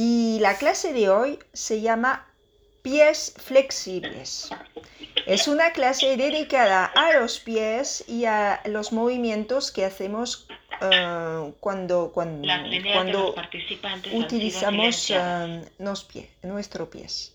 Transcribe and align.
Y 0.00 0.38
la 0.38 0.54
clase 0.54 0.92
de 0.92 1.08
hoy 1.08 1.40
se 1.52 1.80
llama 1.80 2.24
pies 2.82 3.34
flexibles. 3.36 4.48
Es 5.26 5.48
una 5.48 5.72
clase 5.72 6.16
dedicada 6.16 6.84
a 6.84 7.14
los 7.14 7.40
pies 7.40 8.04
y 8.06 8.24
a 8.24 8.60
los 8.66 8.92
movimientos 8.92 9.72
que 9.72 9.84
hacemos 9.84 10.46
uh, 10.82 11.50
cuando, 11.58 12.12
cuando, 12.14 12.46
cuando 12.92 13.34
utilizamos 14.14 15.10
uh, 15.10 15.64
los 15.80 16.04
pies, 16.04 16.28
nuestros 16.44 16.88
pies. 16.90 17.34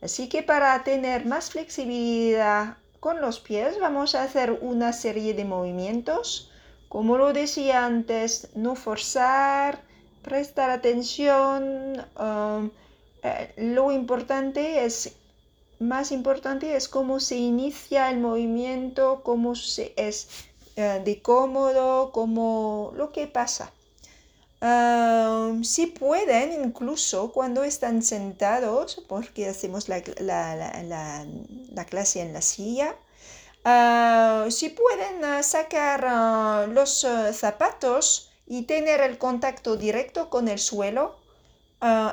Así 0.00 0.28
que 0.28 0.44
para 0.44 0.84
tener 0.84 1.26
más 1.26 1.50
flexibilidad 1.50 2.76
con 3.00 3.20
los 3.20 3.40
pies 3.40 3.80
vamos 3.80 4.14
a 4.14 4.22
hacer 4.22 4.52
una 4.60 4.92
serie 4.92 5.34
de 5.34 5.44
movimientos. 5.44 6.48
Como 6.88 7.18
lo 7.18 7.32
decía 7.32 7.84
antes, 7.84 8.50
no 8.54 8.76
forzar, 8.76 9.82
prestar 10.24 10.70
atención. 10.70 12.04
Um, 12.18 12.70
eh, 13.22 13.52
lo 13.56 13.92
importante 13.92 14.84
es, 14.84 15.12
más 15.78 16.10
importante 16.10 16.74
es 16.76 16.88
cómo 16.88 17.20
se 17.20 17.36
inicia 17.36 18.10
el 18.10 18.18
movimiento, 18.18 19.22
cómo 19.22 19.54
se, 19.54 19.94
es 19.96 20.28
uh, 20.76 21.04
de 21.04 21.22
cómodo, 21.22 22.10
cómo 22.12 22.92
lo 22.96 23.12
que 23.12 23.28
pasa. 23.28 23.72
Um, 24.60 25.62
si 25.62 25.86
pueden, 25.88 26.64
incluso 26.64 27.32
cuando 27.32 27.64
están 27.64 28.02
sentados, 28.02 29.04
porque 29.08 29.46
hacemos 29.46 29.90
la, 29.90 30.00
clase 31.86 32.22
en 32.22 32.32
la 32.32 32.40
silla, 32.40 32.96
uh, 33.66 34.50
si 34.50 34.70
pueden 34.70 35.22
uh, 35.22 35.42
sacar 35.42 36.04
uh, 36.04 36.72
los 36.72 37.06
zapatos 37.32 38.33
y 38.46 38.62
tener 38.62 39.00
el 39.00 39.18
contacto 39.18 39.76
directo 39.76 40.30
con 40.30 40.48
el 40.48 40.58
suelo, 40.58 41.16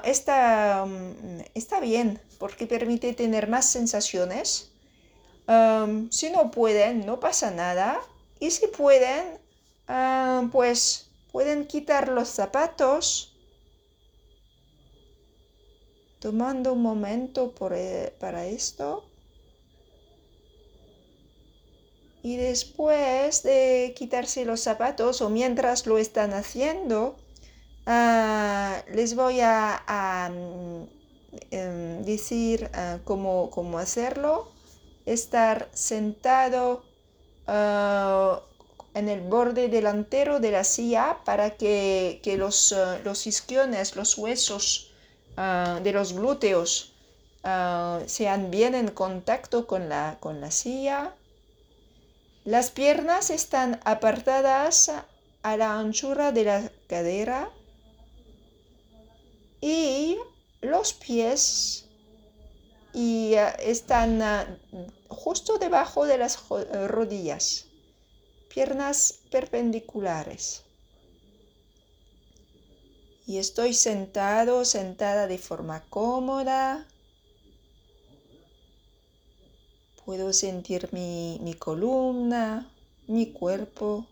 está, 0.03 0.83
um, 0.85 1.41
está 1.53 1.79
bien, 1.79 2.19
porque 2.39 2.67
permite 2.67 3.13
tener 3.13 3.47
más 3.47 3.65
sensaciones. 3.65 4.71
Si 6.09 6.29
no 6.29 6.51
pueden, 6.51 7.05
no 7.05 7.19
pasa 7.19 7.51
nada. 7.51 7.99
Y 8.39 8.51
si 8.51 8.67
pueden, 8.67 9.39
pues 10.51 11.11
Pueden 11.31 11.65
quitar 11.65 12.09
los 12.09 12.27
zapatos 12.27 13.33
tomando 16.19 16.73
un 16.73 16.81
momento 16.81 17.53
eh, 17.71 18.13
para 18.19 18.45
esto. 18.45 19.09
Y 22.23 22.37
después 22.37 23.41
de 23.43 23.93
quitarse 23.97 24.45
los 24.45 24.61
zapatos 24.61 25.21
o 25.21 25.29
mientras 25.29 25.87
lo 25.87 25.97
están 25.97 26.33
haciendo, 26.33 27.15
ah, 27.87 28.83
les 28.93 29.15
voy 29.15 29.39
a, 29.41 30.29
mm, 30.31 30.83
em, 31.51 32.03
decir 32.03 32.69
ah, 32.73 32.99
cómo, 33.05 33.49
cómo, 33.49 33.79
hacerlo. 33.79 34.51
Estar 35.05 35.69
sentado 35.73 36.83
ah, 37.47 38.41
en 38.93 39.09
el 39.09 39.21
borde 39.21 39.67
delantero 39.69 40.39
de 40.39 40.51
la 40.51 40.63
silla 40.63 41.17
para 41.25 41.51
que, 41.57 42.21
los, 42.37 42.71
eh, 42.71 42.99
los, 43.03 43.25
isquiones, 43.25 43.95
los 43.95 44.17
huesos 44.17 44.87
de 45.83 45.91
los 45.93 46.13
glúteos 46.13 46.93
sean 48.05 48.51
bien 48.51 48.75
en 48.75 48.89
contacto 48.89 49.65
con 49.65 49.89
la, 49.89 50.17
con 50.19 50.39
la 50.41 50.51
silla. 50.51 51.15
Las 52.43 52.71
piernas 52.71 53.29
están 53.29 53.79
apartadas 53.83 54.91
a 55.43 55.57
la 55.57 55.77
anchura 55.79 56.31
de 56.31 56.43
la 56.43 56.71
cadera 56.87 57.51
y 59.61 60.17
los 60.61 60.93
pies 60.93 61.85
y, 62.93 63.33
eh, 63.35 63.53
están 63.59 64.21
justo 65.07 65.57
debajo 65.57 66.05
de 66.05 66.17
las 66.17 66.39
rodillas 66.87 67.67
piernas 68.53 69.19
perpendiculares. 69.31 70.63
Y 73.25 73.37
estoy 73.37 73.73
sentado, 73.73 74.65
sentada 74.65 75.27
de 75.27 75.37
forma 75.37 75.81
cómoda. 75.89 76.87
Puedo 80.11 80.33
sentir 80.33 80.89
mi, 80.91 81.39
mi 81.41 81.53
columna, 81.53 82.69
mi 83.07 83.31
cuerpo. 83.31 84.05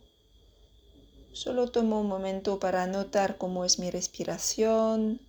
Solo 1.33 1.71
tomo 1.71 1.99
un 1.99 2.07
momento 2.07 2.57
para 2.57 2.87
notar 2.87 3.37
cómo 3.37 3.65
es 3.65 3.79
mi 3.79 3.91
respiración, 3.91 5.19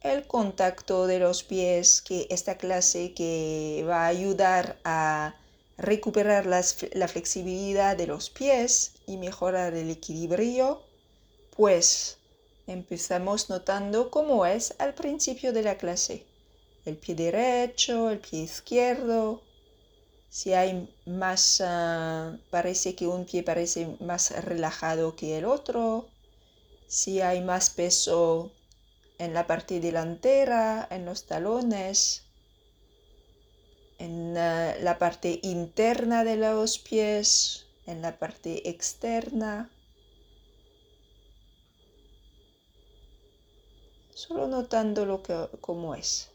el 0.00 0.26
contacto 0.26 1.06
de 1.06 1.20
los 1.20 1.44
pies, 1.44 2.02
que 2.02 2.26
esta 2.30 2.58
clase 2.58 3.14
que 3.14 3.84
va 3.88 4.06
a 4.06 4.08
ayudar 4.08 4.80
a 4.82 5.36
recuperar 5.78 6.46
la 6.46 7.06
flexibilidad 7.06 7.96
de 7.96 8.08
los 8.08 8.28
pies 8.28 8.94
y 9.06 9.18
mejorar 9.18 9.74
el 9.74 9.88
equilibrio, 9.88 10.82
pues 11.56 12.18
empezamos 12.66 13.48
notando 13.48 14.10
cómo 14.10 14.46
es 14.46 14.74
al 14.80 14.94
principio 14.94 15.52
de 15.52 15.62
la 15.62 15.78
clase. 15.78 16.26
El 16.84 16.96
pie 16.96 17.14
derecho, 17.14 18.10
el 18.10 18.18
pie 18.18 18.40
izquierdo. 18.40 19.48
Si 20.30 20.54
hay 20.54 20.88
más, 21.06 21.60
ah, 21.64 22.38
parece 22.50 22.94
que 22.94 23.06
un 23.06 23.26
pie 23.26 23.42
parece 23.42 23.96
más 24.00 24.30
relajado 24.44 25.14
que 25.16 25.36
el 25.36 25.44
otro. 25.44 26.08
Si 26.88 27.20
hay 27.20 27.42
más 27.42 27.70
peso 27.70 28.50
en 29.18 29.34
la 29.34 29.46
parte 29.46 29.80
delantera, 29.80 30.88
en 30.90 31.04
los 31.04 31.26
talones 31.26 32.24
en 34.00 34.32
la 34.32 34.96
parte 34.98 35.40
interna 35.42 36.24
de 36.24 36.36
los 36.36 36.78
pies, 36.78 37.66
en 37.86 38.00
la 38.00 38.18
parte 38.18 38.70
externa. 38.70 39.70
Solo 44.14 44.48
notando 44.48 45.04
lo 45.04 45.22
que 45.22 45.50
como 45.60 45.94
es. 45.94 46.30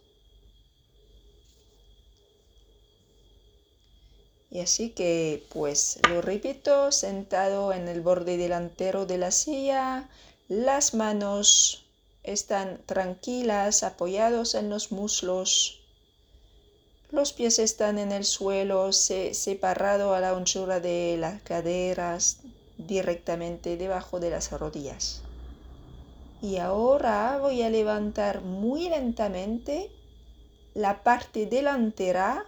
Y 4.50 4.62
así 4.62 4.92
que 4.92 5.46
pues 5.54 6.00
lo 6.10 6.22
repito, 6.22 6.92
sentado 6.92 7.74
en 7.74 7.88
el 7.88 8.02
borde 8.02 8.38
delantero 8.38 9.06
de 9.06 9.18
la 9.18 9.32
silla, 9.32 10.10
las 10.48 10.94
manos 10.94 11.86
están 12.24 12.80
tranquilas, 12.86 13.84
apoyados 13.84 14.56
en 14.56 14.70
los 14.70 14.92
muslos 14.92 15.82
los 17.16 17.32
pies 17.32 17.60
están 17.60 17.98
en 17.98 18.12
el 18.12 18.26
suelo, 18.26 18.92
separado 18.92 20.14
a 20.14 20.20
la 20.20 20.32
anchura 20.32 20.82
de 20.82 21.16
las 21.18 21.42
caderas, 21.44 22.40
directamente 22.78 23.78
debajo 23.78 24.20
de 24.20 24.32
las 24.32 24.52
rodillas. 24.52 25.22
Y 26.42 26.58
ahora 26.58 27.38
voy 27.40 27.62
a 27.62 27.70
levantar 27.70 28.42
muy 28.42 28.90
lentamente 28.90 29.92
la 30.74 31.04
parte 31.04 31.46
delantera, 31.46 32.46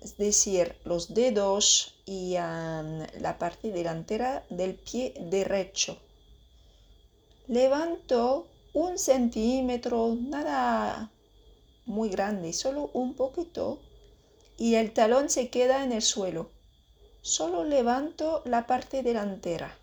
es 0.00 0.16
decir, 0.16 0.76
los 0.84 1.14
dedos 1.14 1.94
y 2.06 2.34
la 2.34 3.36
parte 3.38 3.70
delantera 3.70 4.44
del 4.50 4.74
pie 4.74 5.14
derecho. 5.18 5.98
Levanto 7.46 8.48
un 8.72 8.98
centímetro, 8.98 10.16
nada 10.18 11.10
muy 11.86 12.08
grande, 12.08 12.52
solo 12.52 12.90
un 12.92 13.14
poquito, 13.14 13.80
y 14.56 14.76
el 14.76 14.92
talón 14.92 15.28
se 15.28 15.50
queda 15.50 15.84
en 15.84 15.92
el 15.92 16.02
suelo. 16.02 16.50
Solo 17.22 17.64
levanto 17.64 18.42
la 18.44 18.66
parte 18.66 19.02
delantera. 19.02 19.78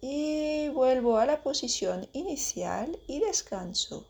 Y 0.00 0.68
vuelvo 0.68 1.18
a 1.18 1.26
la 1.26 1.42
posición 1.42 2.08
inicial 2.12 2.98
y 3.06 3.20
descanso. 3.20 4.06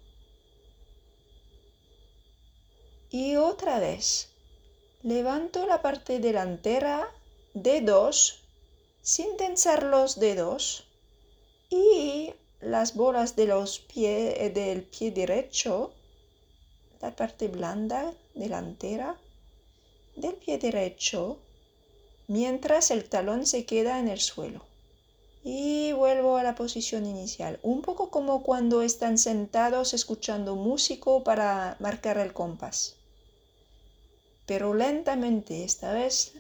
Y 3.11 3.37
otra 3.37 3.79
vez, 3.79 4.29
levanto 5.03 5.67
la 5.67 5.83
parte 5.83 6.19
delantera, 6.19 7.09
dedos, 7.53 8.41
sin 9.03 9.37
tensar 9.37 9.83
los 9.83 10.19
dedos, 10.19 10.87
y 11.71 12.33
las 12.61 12.95
bolas 12.95 13.37
de 13.37 13.47
los 13.47 13.79
pies 13.79 14.55
del 14.55 14.83
pie 14.83 15.11
derecho 15.11 15.93
la 17.05 17.15
parte 17.15 17.49
blanda 17.49 18.15
delantera 18.35 19.15
del 20.17 20.37
pie 20.37 20.57
derecho 20.57 21.39
mientras 22.29 22.91
el 22.91 23.07
talón 23.11 23.45
se 23.45 23.67
queda 23.67 23.99
en 23.99 24.09
el 24.09 24.21
suelo. 24.21 24.65
Y 25.47 25.93
vuelvo 25.93 26.39
a 26.39 26.43
la 26.43 26.55
posición 26.55 27.05
inicial, 27.05 27.61
un 27.63 27.83
poco 27.83 28.11
como 28.11 28.43
cuando 28.43 28.81
están 28.81 29.19
sentados 29.19 29.93
escuchando 29.93 30.57
músico 30.57 31.23
para 31.23 31.77
marcar 31.81 32.17
el 32.17 32.33
compás. 32.33 32.97
Pero 34.47 34.73
lentamente, 34.73 35.63
esta 35.63 35.93
vez 35.93 36.33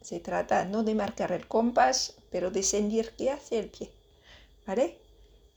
se 0.00 0.18
trata 0.18 0.64
no 0.64 0.82
de 0.82 0.94
marcar 0.94 1.30
el 1.32 1.46
compás, 1.46 2.14
pero 2.30 2.50
de 2.50 2.62
sentir 2.62 3.12
qué 3.18 3.30
hace 3.30 3.58
el 3.58 3.68
pie. 3.68 3.90
¿Vale? 4.66 4.96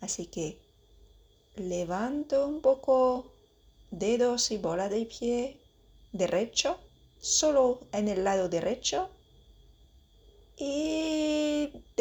Así 0.02 0.26
que 0.26 0.60
levanto 1.56 2.46
un 2.46 2.60
poco 2.60 3.32
dedos 3.90 4.52
y 4.52 4.58
bola 4.58 4.90
de 4.90 5.06
pie 5.06 5.62
derecho, 6.12 6.78
solo 7.22 7.80
en 7.94 8.10
el 8.10 8.26
lado 8.26 8.50
derecho. 8.50 9.10
Y 10.58 11.23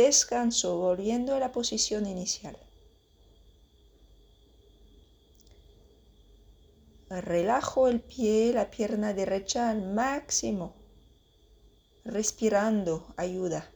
descanso 0.05 0.79
volviendo 0.79 1.35
a 1.35 1.39
la 1.39 1.53
posición 1.53 2.07
inicial. 2.07 2.57
Relajo 7.09 7.89
el 7.89 8.01
pie, 8.01 8.53
la 8.55 8.71
pierna 8.71 9.13
derecha 9.13 9.69
al 9.69 9.83
máximo. 9.93 10.75
Respirando 12.05 13.07
ayuda. 13.17 13.71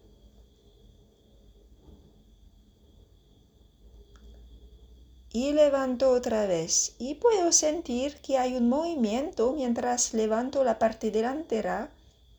Y 5.30 5.52
levanto 5.52 6.10
otra 6.12 6.46
vez. 6.46 6.94
Y 6.98 7.16
puedo 7.16 7.52
sentir 7.52 8.16
que 8.22 8.38
hay 8.38 8.56
un 8.56 8.70
movimiento 8.70 9.52
mientras 9.52 10.14
levanto 10.14 10.64
la 10.64 10.78
parte 10.78 11.10
delantera 11.10 11.92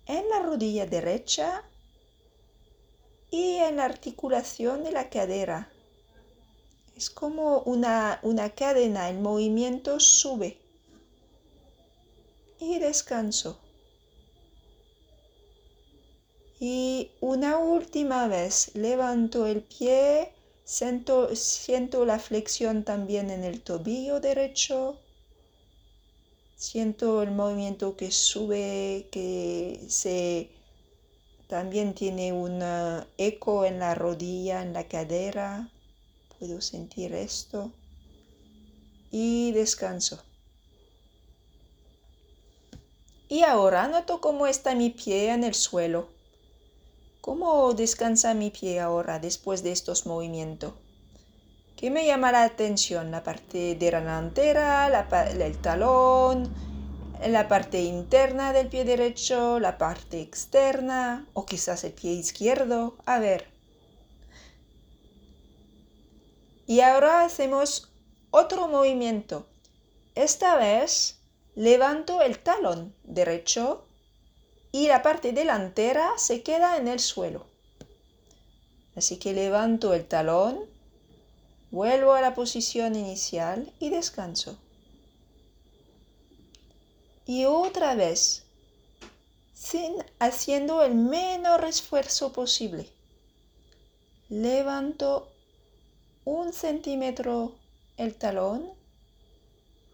en 0.08 0.28
la 0.30 0.40
rodilla 0.40 0.88
derecha 0.88 1.64
y 3.32 3.56
en 3.58 3.78
la 3.78 3.86
articulación 3.86 4.84
de 4.84 4.92
la 4.92 5.10
cadera. 5.10 5.70
Es 6.96 7.10
como 7.10 7.60
una, 7.60 8.20
una 8.24 8.50
cadena, 8.50 9.10
el 9.10 9.20
movimiento 9.20 10.00
sube 10.00 10.58
y 12.60 12.80
descanso. 12.80 13.60
Y 16.60 17.12
una 17.22 17.60
última 17.60 18.28
vez 18.28 18.72
levanto 18.74 19.46
el 19.46 19.62
pie, 19.62 20.34
siento, 20.64 21.36
siento 21.36 22.04
la 22.04 22.18
flexión 22.18 22.84
también 22.84 23.30
en 23.30 23.44
el 23.44 23.62
tobillo 23.62 24.20
derecho, 24.20 24.98
siento 26.56 27.22
el 27.22 27.30
movimiento 27.30 27.96
que 27.96 28.12
sube, 28.12 29.08
que 29.12 29.86
se 29.88 30.50
también 31.48 31.94
tiene 31.94 32.34
un 32.34 32.62
eco 33.18 33.66
en 33.66 33.80
la 33.80 33.96
rodilla, 33.96 34.62
en 34.62 34.74
la 34.74 34.84
cadera. 34.88 35.70
Puedo 36.38 36.62
sentir 36.62 37.14
esto. 37.14 37.72
Y 39.12 39.52
descanso. 39.54 40.22
Y 43.30 43.44
ahora 43.44 43.88
noto 43.88 44.22
cómo 44.22 44.48
está 44.48 44.76
mi 44.76 44.90
pie 44.90 45.32
en 45.32 45.44
el 45.44 45.54
suelo. 45.54 46.10
¿Cómo 47.22 47.74
descansa 47.74 48.34
mi 48.34 48.52
pie 48.52 48.80
ahora 48.80 49.20
después 49.20 49.64
de 49.64 49.72
estos 49.72 50.06
movimientos? 50.06 50.74
¿Qué 51.76 51.92
me 51.92 52.06
llama 52.06 52.32
la 52.32 52.44
atención? 52.44 53.12
La 53.12 53.24
parte 53.24 53.76
delantera, 53.76 54.90
la, 54.90 55.08
el 55.30 55.58
talón, 55.58 56.54
la 57.26 57.48
parte 57.48 57.82
interna 57.82 58.54
del 58.54 58.68
pie 58.68 58.86
derecho, 58.86 59.60
la 59.60 59.78
parte 59.78 60.22
externa 60.22 61.28
o 61.34 61.46
quizás 61.46 61.84
el 61.84 61.94
pie 61.94 62.12
izquierdo. 62.14 62.98
A 63.06 63.20
ver. 63.20 63.48
Y 66.66 66.82
ahora 66.82 67.24
hacemos 67.24 67.92
otro 68.30 68.68
movimiento. 68.68 69.48
Esta 70.16 70.58
vez 70.58 71.20
levanto 71.56 72.22
el 72.22 72.40
talón 72.40 72.94
derecho 73.04 73.86
y 74.72 74.88
la 74.88 75.02
parte 75.02 75.32
delantera 75.32 76.12
se 76.18 76.44
queda 76.44 76.78
en 76.78 76.88
el 76.88 77.00
suelo. 77.00 77.48
Así 78.96 79.18
que 79.18 79.34
levanto 79.34 79.94
el 79.94 80.06
talón, 80.06 80.60
vuelvo 81.72 82.14
a 82.14 82.22
la 82.22 82.36
posición 82.36 82.96
inicial 82.96 83.72
y 83.80 83.90
descanso. 83.90 84.60
Y 87.28 87.46
otra 87.46 87.94
vez, 87.94 88.44
sin 89.54 89.96
haciendo 90.18 90.82
el 90.82 90.96
menor 90.96 91.66
esfuerzo 91.66 92.32
posible. 92.32 92.90
Levanto 94.30 95.30
un 96.24 96.54
centímetro 96.54 97.54
el 97.98 98.16
talón 98.16 98.72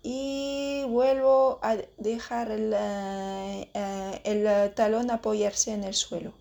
y 0.04 0.84
vuelvo 0.88 1.58
a 1.64 1.78
dejar 1.98 2.52
el, 2.52 2.72
eh, 2.72 3.70
eh, 3.74 4.22
el, 4.26 4.74
talón 4.76 5.10
apoyarse 5.10 5.72
en 5.72 5.86
el 5.86 5.96
suelo. 5.96 6.34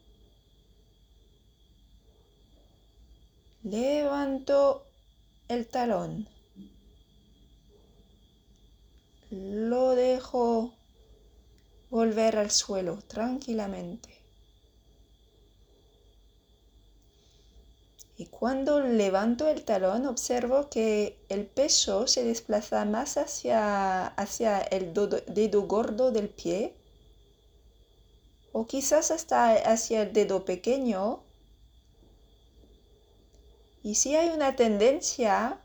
Levanto 3.63 4.85
el 5.49 5.67
talón. 5.69 6.29
Lo 9.31 9.95
dejo 9.95 10.75
volver 11.93 12.39
al 12.39 12.51
suelo 12.51 13.01
tranquilamente. 13.07 14.09
Y 18.17 18.27
cuando 18.27 18.81
levanto 18.81 19.47
el 19.47 19.63
talón 19.65 20.07
observo 20.07 20.71
que 20.71 21.19
el 21.29 21.45
peso 21.45 22.07
se 22.07 22.25
desplaza 22.25 22.87
más 22.87 23.19
hacia, 23.19 24.07
hacia 24.07 24.61
el 24.63 24.95
dedo 24.95 25.63
gordo 25.63 26.13
del 26.13 26.31
pie 26.31 26.75
o 28.53 28.67
quizás 28.67 29.11
hasta 29.11 29.53
hacia 29.53 30.03
el 30.03 30.15
dedo 30.15 30.47
pequeño. 30.47 31.23
Y 33.83 33.97
si 33.97 34.17
hay 34.17 34.31
una 34.31 34.57
tendencia 34.57 35.61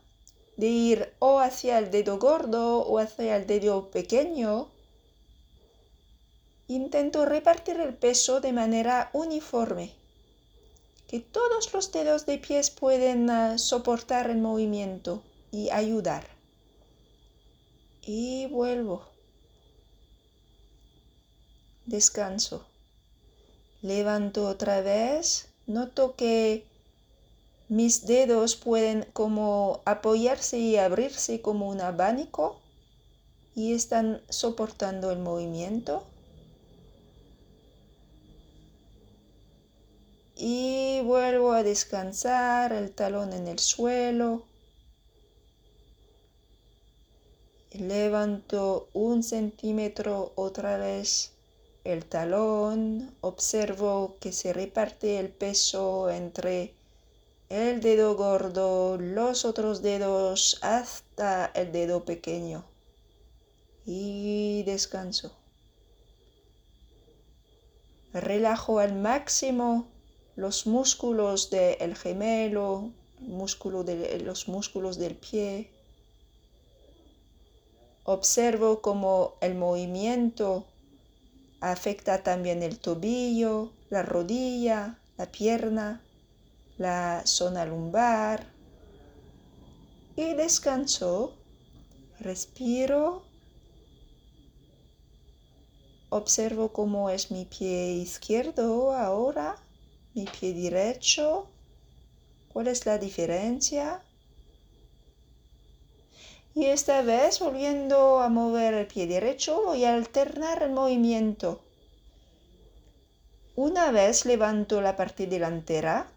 de 0.58 0.66
ir 0.66 1.14
o 1.20 1.38
hacia 1.40 1.78
el 1.78 1.90
dedo 1.90 2.18
gordo 2.18 2.80
o 2.80 2.98
hacia 2.98 3.36
el 3.36 3.46
dedo 3.46 3.90
pequeño, 3.90 4.68
intento 6.68 7.24
repartir 7.24 7.80
el 7.80 7.94
peso 7.94 8.40
de 8.40 8.52
manera 8.52 9.10
uniforme 9.12 9.92
que 11.08 11.20
todos 11.20 11.72
los 11.72 11.90
dedos 11.90 12.26
de 12.26 12.36
pies 12.36 12.70
pueden 12.70 13.30
ah, 13.30 13.56
soportar 13.56 14.30
el 14.30 14.38
movimiento 14.38 15.22
y 15.50 15.70
ayudar. 15.70 16.26
Y 18.02 18.46
vuelvo. 18.46 19.06
Descanso. 21.86 22.66
Levanto 23.80 24.46
otra 24.46 24.82
vez. 24.82 25.48
Noto 25.66 26.14
que 26.14 26.66
mis 27.68 28.06
dedos 28.06 28.56
pueden 28.56 29.06
como 29.14 29.80
apoyarse 29.86 30.58
y 30.58 30.76
abrirse 30.76 31.40
como 31.40 31.68
un 31.68 31.80
abanico 31.80 32.58
y 33.54 33.72
están 33.72 34.22
soportando 34.28 35.10
el 35.10 35.18
movimiento. 35.18 36.02
Y 40.40 41.00
vuelvo 41.02 41.50
a 41.50 41.64
descansar 41.64 42.72
el 42.72 42.92
talón 42.92 43.32
en 43.32 43.48
el 43.48 43.58
suelo. 43.58 44.44
Levanto 47.72 48.88
un 48.92 49.24
centímetro 49.24 50.32
otra 50.36 50.78
vez 50.78 51.32
el 51.82 52.04
talón, 52.04 53.16
observo 53.20 54.16
que 54.20 54.30
se 54.30 54.52
reparte 54.52 55.18
el 55.18 55.28
peso 55.28 56.08
entre 56.08 56.72
el 57.48 57.80
dedo 57.80 58.14
gordo, 58.14 58.96
los 58.96 59.44
otros 59.44 59.82
dedos 59.82 60.60
hasta 60.62 61.46
el 61.46 61.72
dedo 61.72 62.04
pequeño 62.04 62.64
y 63.84 64.62
descanso. 64.62 65.36
Relajo 68.12 68.78
al 68.78 68.94
máximo 68.94 69.88
los 70.38 70.68
músculos 70.68 71.50
del 71.50 71.96
gemelo, 71.96 72.92
músculo 73.18 73.82
de, 73.82 74.20
los 74.20 74.46
músculos 74.46 74.96
del 74.96 75.16
pie. 75.16 75.68
Observo 78.04 78.80
cómo 78.80 79.34
el 79.40 79.56
movimiento 79.56 80.64
afecta 81.60 82.22
también 82.22 82.62
el 82.62 82.78
tobillo, 82.78 83.72
la 83.90 84.04
rodilla, 84.04 85.00
la 85.16 85.26
pierna, 85.26 86.04
la 86.76 87.22
zona 87.26 87.66
lumbar. 87.66 88.46
Y 90.14 90.34
descanso, 90.34 91.32
respiro, 92.20 93.24
observo 96.10 96.72
cómo 96.72 97.10
es 97.10 97.32
mi 97.32 97.44
pie 97.44 97.94
izquierdo 97.94 98.94
ahora 98.94 99.56
mi 100.14 100.24
pie 100.26 100.52
derecho. 100.54 101.48
¿Cuál 102.52 102.68
es 102.68 102.86
la 102.86 102.98
diferencia? 102.98 104.02
Y 106.54 106.66
esta 106.66 107.02
vez 107.02 107.38
volviendo 107.40 108.20
a 108.20 108.28
mover 108.28 108.74
el 108.74 108.86
pie 108.86 109.06
derecho 109.06 109.62
voy 109.64 109.84
a 109.84 109.94
alternar 109.94 110.62
el 110.62 110.70
movimiento. 110.70 111.62
Una 113.54 113.90
vez 113.90 114.24
levanto 114.24 114.80
la 114.80 114.96
parte 114.96 115.26
delantera, 115.26 116.10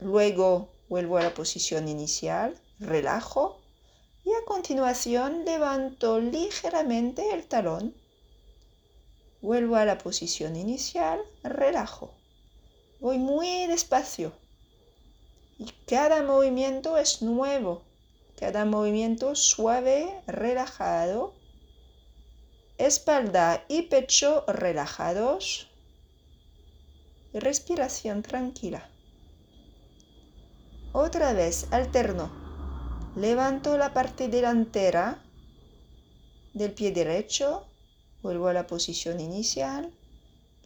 luego 0.00 0.78
Vuelvo 0.88 1.18
a 1.18 1.22
la 1.22 1.34
posición 1.34 1.86
inicial, 1.86 2.58
relajo 2.78 3.60
y 4.24 4.32
a 4.32 4.44
continuación 4.46 5.44
levanto 5.44 6.18
ligeramente 6.18 7.34
el 7.34 7.46
talón. 7.46 7.94
Vuelvo 9.40 9.76
a 9.76 9.84
la 9.84 9.98
posición 9.98 10.56
inicial, 10.56 11.20
relajo. 11.42 12.14
Voy 13.00 13.18
muy 13.18 13.66
despacio 13.66 14.32
y 15.58 15.72
cada 15.86 16.22
movimiento 16.22 16.96
es 16.98 17.22
nuevo. 17.22 17.82
Cada 18.38 18.64
movimiento 18.64 19.34
suave, 19.34 20.22
relajado. 20.26 21.34
Espalda 22.78 23.64
y 23.68 23.82
pecho 23.82 24.44
relajados. 24.46 25.68
Respiración 27.32 28.22
tranquila. 28.22 28.88
Otra 30.92 31.32
vez 31.32 31.66
alterno. 31.72 32.32
Levanto 33.16 33.76
la 33.76 33.92
parte 33.92 34.28
delantera 34.28 35.24
del 36.54 36.72
pie 36.72 36.92
derecho. 36.92 37.66
Vuelvo 38.22 38.48
a 38.48 38.52
la 38.52 38.66
posición 38.66 39.20
inicial. 39.20 39.92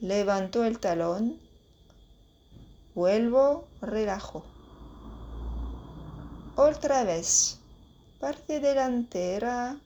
Levanto 0.01 0.65
el 0.65 0.79
talón. 0.81 1.39
Vuelvo, 2.95 3.69
relajo. 3.81 4.45
Otra 6.57 7.05
vez 7.05 7.59
parte 8.21 8.61
delantera. 8.61 9.81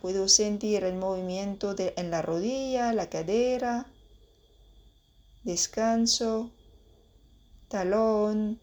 Puedo 0.00 0.28
sentir 0.28 0.84
el 0.84 0.96
movimiento 0.96 1.74
de, 1.74 1.94
en 1.96 2.10
la 2.10 2.20
rodilla, 2.20 2.92
la 2.92 3.08
cadera. 3.08 3.86
Descanso. 5.44 6.50
Talón. 7.68 8.60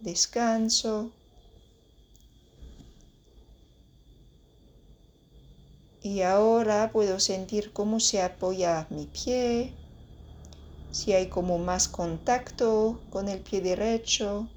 Descanso. 0.00 1.15
Y 6.06 6.22
ahora 6.22 6.92
puedo 6.92 7.18
sentir 7.18 7.72
cómo 7.72 7.98
se 7.98 8.22
apoya 8.22 8.86
mi 8.90 9.06
pie 9.06 9.74
si 10.90 11.12
hay 11.12 11.28
como 11.28 11.58
más 11.58 11.86
contacto 11.86 12.98
con 13.10 13.28
el 13.28 13.40
pie 13.40 13.60
derecho. 13.60 14.48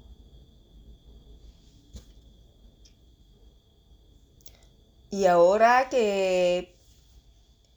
Y 5.10 5.26
ahora 5.26 5.88
que, 5.90 6.74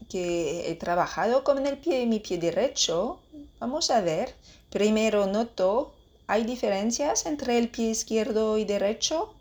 que 0.09 0.71
he 0.71 0.75
trabajado 0.75 1.43
con 1.43 1.65
el 1.67 1.77
pie, 1.77 2.05
mi 2.05 2.19
pie 2.21 2.37
derecho, 2.37 3.19
vamos 3.59 3.89
a 3.91 3.99
ver. 4.01 4.33
Primero 4.69 5.27
noto, 5.27 5.93
¿hay 6.27 6.43
diferencias 6.45 7.25
entre 7.25 7.57
el 7.57 7.69
pie 7.69 7.89
izquierdo 7.89 8.57
y 8.57 8.63
derecho? 8.65 9.33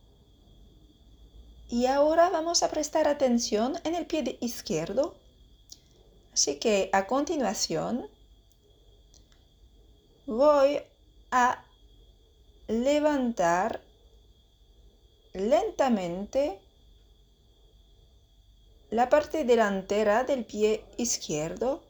Y 1.73 1.87
ahora 1.87 2.29
vamos 2.29 2.63
a 2.63 2.69
prestar 2.69 3.09
atención 3.09 3.79
en 3.85 3.95
el 3.95 4.05
pie 4.05 4.37
izquierdo. 4.43 5.15
Así 6.31 6.57
que 6.57 6.91
a 6.93 7.07
continuación 7.07 8.11
voy 10.27 10.83
a 11.31 11.65
levantar 12.69 13.81
lentamente 15.33 16.61
la 18.91 19.09
parte 19.09 19.45
delantera 19.45 20.25
del 20.25 20.45
pie 20.45 20.85
izquierdo 20.99 21.83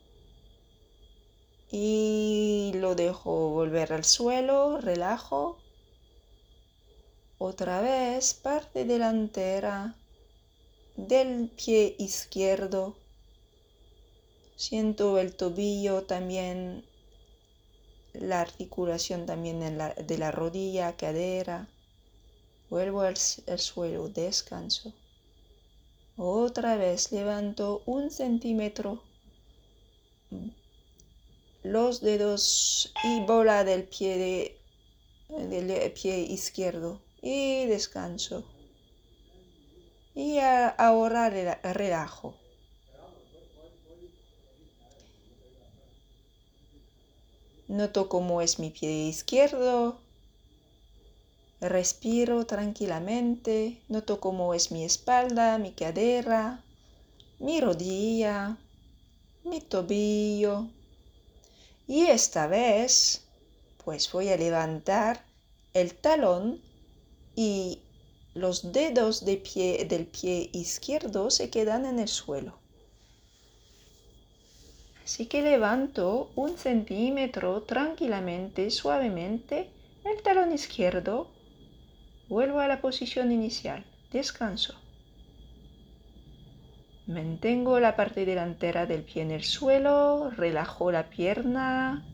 y 1.72 2.70
lo 2.76 2.94
dejo 2.94 3.50
volver 3.50 3.92
al 3.92 4.04
suelo, 4.04 4.80
relajo. 4.80 5.61
Otra 7.44 7.80
vez 7.80 8.34
parte 8.34 8.84
delantera 8.84 9.96
del 10.94 11.50
pie 11.50 11.96
izquierdo. 11.98 12.96
Siento 14.54 15.18
el 15.18 15.34
tobillo 15.34 16.04
también 16.04 16.84
la 18.12 18.40
articulación 18.40 19.26
también 19.26 19.58
de 19.58 20.18
la 20.18 20.30
rodilla, 20.30 20.96
cadera. 20.96 21.66
Vuelvo 22.70 23.00
al, 23.00 23.16
suelo, 23.16 24.08
descanso. 24.08 24.92
Otra 26.16 26.76
vez 26.76 27.10
levanto 27.10 27.82
un 27.86 28.12
centímetro 28.12 29.02
los 31.64 32.00
dedos 32.02 32.92
y 33.02 33.20
bola 33.26 33.64
del 33.64 33.82
pie, 33.82 34.60
del 35.28 35.90
pie 35.90 36.20
izquierdo 36.20 37.00
y 37.22 37.66
descanso. 37.66 38.44
Y 40.14 40.38
ahora 40.40 41.30
relajo. 41.30 42.34
Noto 47.68 48.10
cómo 48.10 48.42
es 48.42 48.58
mi 48.58 48.68
pie 48.70 49.08
izquierdo. 49.08 49.98
Respiro 51.60 52.44
tranquilamente. 52.44 53.80
Noto 53.88 54.20
cómo 54.20 54.52
es 54.52 54.72
mi 54.72 54.84
espalda, 54.84 55.56
mi 55.56 55.72
cadera, 55.72 56.62
mi 57.38 57.60
rodilla, 57.60 58.58
mi 59.44 59.60
tobillo. 59.60 60.66
Y 61.86 62.06
esta 62.06 62.46
vez, 62.46 63.22
pues 63.84 64.10
voy 64.12 64.28
a 64.28 64.36
levantar 64.36 65.24
el 65.72 65.94
talón 65.94 66.60
y 67.34 67.80
los 68.34 68.72
dedos 68.72 69.24
de 69.24 69.36
pie, 69.36 69.84
del 69.84 70.06
pie 70.06 70.50
izquierdo 70.52 71.30
se 71.30 71.50
quedan 71.50 71.86
en 71.86 71.98
el 71.98 72.08
suelo. 72.08 72.58
Así 75.04 75.26
que 75.26 75.42
levanto 75.42 76.30
un 76.36 76.56
centímetro 76.56 77.62
tranquilamente, 77.62 78.70
suavemente, 78.70 79.70
el 80.04 80.22
talón 80.22 80.52
izquierdo. 80.52 81.28
Vuelvo 82.28 82.60
a 82.60 82.68
la 82.68 82.80
posición 82.80 83.32
inicial. 83.32 83.84
Descanso. 84.12 84.74
Mantengo 87.06 87.80
la 87.80 87.96
parte 87.96 88.24
delantera 88.24 88.86
del 88.86 89.02
pie 89.02 89.22
en 89.22 89.32
el 89.32 89.42
suelo, 89.42 90.30
relajo 90.30 90.92
la 90.92 91.10
pierna, 91.10 92.06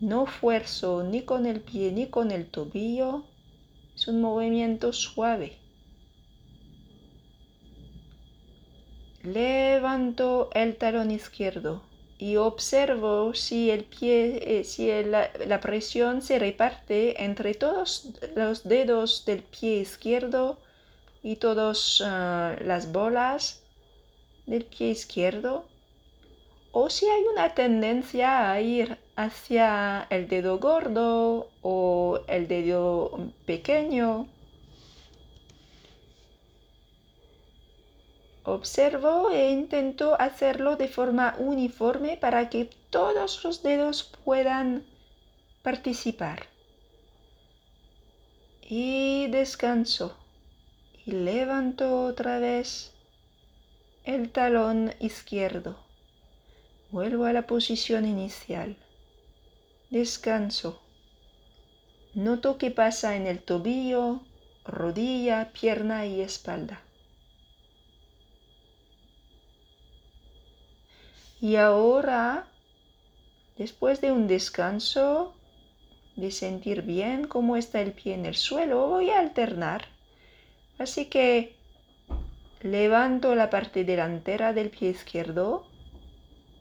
no 0.00 0.26
fuerzo 0.26 1.02
ni 1.02 1.22
con 1.22 1.44
el 1.44 1.60
pie 1.60 1.90
ni 1.90 2.06
con 2.06 2.30
el 2.30 2.46
tobillo, 2.48 3.24
es 3.96 4.06
un 4.08 4.20
movimiento 4.20 4.92
suave. 4.92 5.56
Levanto 9.22 10.50
el 10.54 10.76
talón 10.76 11.10
izquierdo, 11.10 11.82
y 12.18 12.36
observo 12.36 13.34
si 13.34 13.70
el 13.70 13.84
pie, 13.84 14.60
eh, 14.60 14.64
si 14.64 14.90
la, 15.04 15.60
presión 15.60 16.22
se 16.22 16.38
reparte 16.38 17.22
entre 17.24 17.54
todos 17.54 18.08
los 18.34 18.64
dedos 18.64 19.24
del 19.24 19.42
pie 19.42 19.80
izquierdo 19.80 20.58
y 21.22 21.36
todas 21.36 22.00
ah, 22.04 22.56
las 22.62 22.92
bolas 22.92 23.62
del 24.46 24.64
pie 24.64 24.90
izquierdo 24.90 25.66
o 26.72 26.88
si 26.88 27.06
hay 27.06 27.22
una 27.32 27.54
tendencia 27.54 28.50
a 28.50 28.60
ir 28.60 28.98
hacia 29.16 30.06
el 30.10 30.28
dedo 30.28 30.58
gordo 30.58 31.48
o 31.62 32.20
el 32.28 32.46
dedo 32.48 33.32
pequeño 33.46 34.28
Observo 38.48 39.32
e 39.32 39.50
intento 39.50 40.14
hacerlo 40.20 40.76
de 40.76 40.86
forma 40.86 41.34
uniforme 41.36 42.16
para 42.16 42.48
que 42.48 42.70
todos 42.90 43.42
los 43.42 43.64
dedos 43.64 44.04
puedan 44.24 44.86
participar. 45.62 46.46
Y 48.62 49.26
descanso. 49.32 50.16
Y 51.04 51.10
levanto 51.10 52.04
otra 52.04 52.38
vez 52.38 52.92
el 54.04 54.30
talón 54.30 54.94
izquierdo. 55.00 55.76
Vuelvo 56.92 57.24
a 57.24 57.32
la 57.32 57.48
posición 57.48 58.06
inicial. 58.06 58.76
Descanso. 59.96 60.82
Noto 62.12 62.58
qué 62.58 62.70
pasa 62.70 63.16
en 63.16 63.26
el 63.26 63.38
tobillo, 63.38 64.20
rodilla, 64.62 65.52
pierna 65.58 66.04
y 66.04 66.20
espalda. 66.20 66.82
Y 71.40 71.56
ahora, 71.56 72.46
después 73.56 74.02
de 74.02 74.12
un 74.12 74.26
descanso, 74.26 75.32
de 76.14 76.30
sentir 76.30 76.82
bien 76.82 77.26
cómo 77.26 77.56
está 77.56 77.80
el 77.80 77.92
pie 77.92 78.12
en 78.16 78.26
el 78.26 78.34
suelo, 78.34 78.88
voy 78.88 79.08
a 79.08 79.20
alternar. 79.20 79.86
Así 80.76 81.06
que 81.06 81.56
levanto 82.60 83.34
la 83.34 83.48
parte 83.48 83.82
delantera 83.84 84.52
del 84.52 84.68
pie 84.68 84.90
izquierdo, 84.90 85.66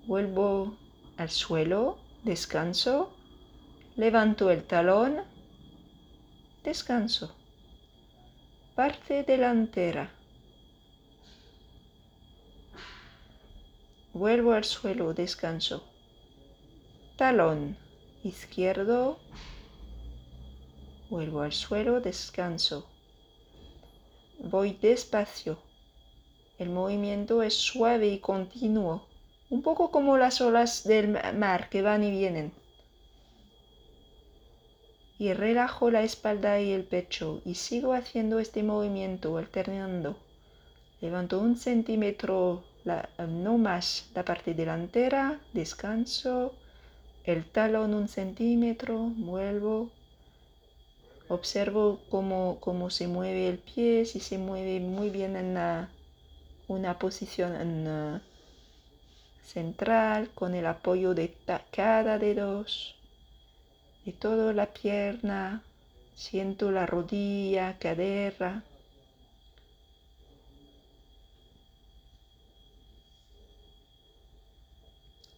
vuelvo 0.08 0.78
al 1.18 1.30
suelo, 1.30 1.98
descanso, 2.24 3.15
levanto 3.96 4.52
el 4.52 4.66
talón, 4.66 5.22
descanso, 6.66 7.34
parte 8.76 9.24
delantera, 9.24 10.12
vuelvo 14.12 14.52
al 14.52 14.66
suelo, 14.66 15.14
descanso, 15.14 15.88
talón 17.16 17.78
izquierdo, 18.24 19.18
vuelvo 21.10 21.42
al 21.44 21.54
suelo, 21.54 22.02
descanso, 22.02 22.90
voy 24.40 24.74
despacio, 24.74 25.58
el 26.58 26.70
movimiento 26.70 27.42
es 27.44 27.54
suave 27.54 28.08
y 28.08 28.20
continuo 28.20 29.08
un 29.50 29.62
poco 29.62 29.90
como 29.90 30.18
las 30.18 30.42
olas 30.42 30.84
del 30.84 31.18
mar 31.36 31.70
que 31.70 31.82
van 31.82 32.04
y 32.04 32.12
vienen. 32.12 32.65
Y 35.18 35.34
relajo 35.34 35.92
la 35.92 36.04
espalda 36.04 36.60
y 36.60 36.72
el 36.72 36.84
pecho 36.84 37.42
y 37.46 37.56
sigo 37.56 37.94
haciendo 37.94 38.40
este 38.40 38.64
movimiento 38.64 39.38
alternando. 39.38 40.18
Levanto 41.02 41.40
un 41.40 41.56
centímetro, 41.56 42.64
no 43.28 43.58
más, 43.58 44.10
la 44.14 44.26
parte 44.26 44.54
delantera, 44.54 45.40
descanso, 45.54 46.54
el 47.24 47.46
talón 47.46 47.94
un 47.94 48.08
centímetro, 48.08 49.12
vuelvo. 49.16 49.90
Observo 51.28 52.02
cómo, 52.10 52.58
cómo 52.60 52.90
se 52.90 53.08
mueve 53.08 53.48
el 53.48 53.58
pie, 53.58 54.06
si 54.06 54.20
se 54.20 54.38
mueve 54.38 54.80
muy 54.80 55.10
bien 55.10 55.36
en 55.36 55.88
una 56.68 57.00
posición 57.00 57.56
en, 57.56 58.22
central 59.46 60.30
con 60.34 60.56
el 60.56 60.66
apoyo 60.66 61.14
de 61.14 61.34
cada 61.72 62.18
dedos, 62.18 62.95
de 64.06 64.14
toda 64.14 64.54
la 64.54 64.68
pierna, 64.68 65.64
siento 66.14 66.72
la 66.72 66.86
rodilla, 66.86 67.78
cadera. 67.80 68.64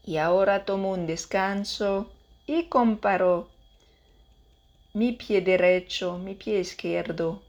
Y 0.06 0.18
ahora 0.18 0.66
tomo 0.66 0.92
un 0.92 1.08
descanso 1.08 2.12
y 2.46 2.66
comparo 2.66 3.50
mi 4.94 5.14
pie 5.14 5.42
derecho, 5.42 6.18
mi 6.18 6.36
pie 6.36 6.60
izquierdo. 6.60 7.42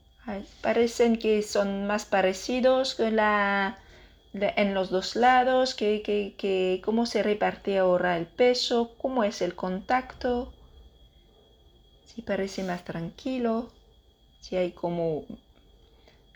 Parecen 0.61 1.19
que 1.19 1.43
son 1.43 1.87
más 1.87 2.05
parecidos 2.05 2.95
que 2.95 3.11
la 3.11 3.79
en 4.35 4.75
los 4.75 4.91
dos 4.91 5.17
lados, 5.17 5.75
que, 5.75 6.83
cómo 6.85 7.07
se 7.07 7.23
reparte 7.23 7.79
ahora 7.79 8.17
el 8.19 8.27
peso, 8.27 8.95
cómo 8.99 9.25
es 9.25 9.41
el 9.41 9.55
contacto, 9.55 10.53
si 12.19 12.23
parece 12.23 12.65
más 12.65 12.85
tranquilo, 12.85 13.71
si 14.41 14.57
hay 14.57 14.73
como 14.73 15.25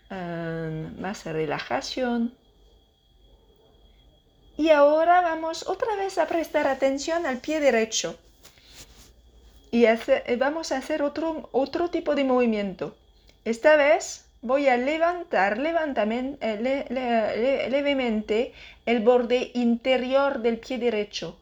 um, 0.09 1.01
más 1.01 1.25
relajación. 1.25 2.33
Y 4.55 4.69
ahora 4.69 5.19
vamos 5.19 5.67
otra 5.67 5.97
vez 5.97 6.17
a 6.17 6.25
prestar 6.25 6.67
atención 6.67 7.25
al 7.25 7.39
pie 7.39 7.59
derecho. 7.59 8.17
Y 9.71 9.85
vamos 10.37 10.71
a 10.71 10.77
hacer 10.77 11.01
otro, 11.01 11.49
otro 11.51 11.89
tipo 11.89 12.15
de 12.15 12.23
movimiento. 12.23 12.95
Esta 13.43 13.75
vez 13.75 14.29
voy 14.41 14.69
a 14.69 14.77
levantar 14.77 15.59
eh, 15.59 17.67
levemente 17.69 18.53
el 18.85 19.01
borde 19.01 19.51
interior 19.53 20.41
del 20.41 20.59
pie 20.59 20.77
derecho. 20.77 21.37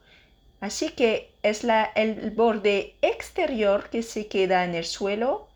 Así 0.62 0.86
que 0.90 1.34
es 1.42 1.64
la, 1.64 1.84
el 1.94 2.30
borde 2.30 2.94
exterior 3.02 3.90
que 3.90 4.02
se 4.02 4.28
queda 4.28 4.64
en 4.64 4.74
el 4.74 4.86
suelo 4.86 5.48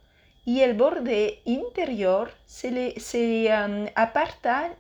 y 0.45 0.61
el 0.61 0.75
borde 0.75 1.41
interior 1.45 2.33
se, 2.45 2.71
le, 2.71 3.01
se 3.01 3.49
um, 3.55 3.87
aparta 3.95 4.75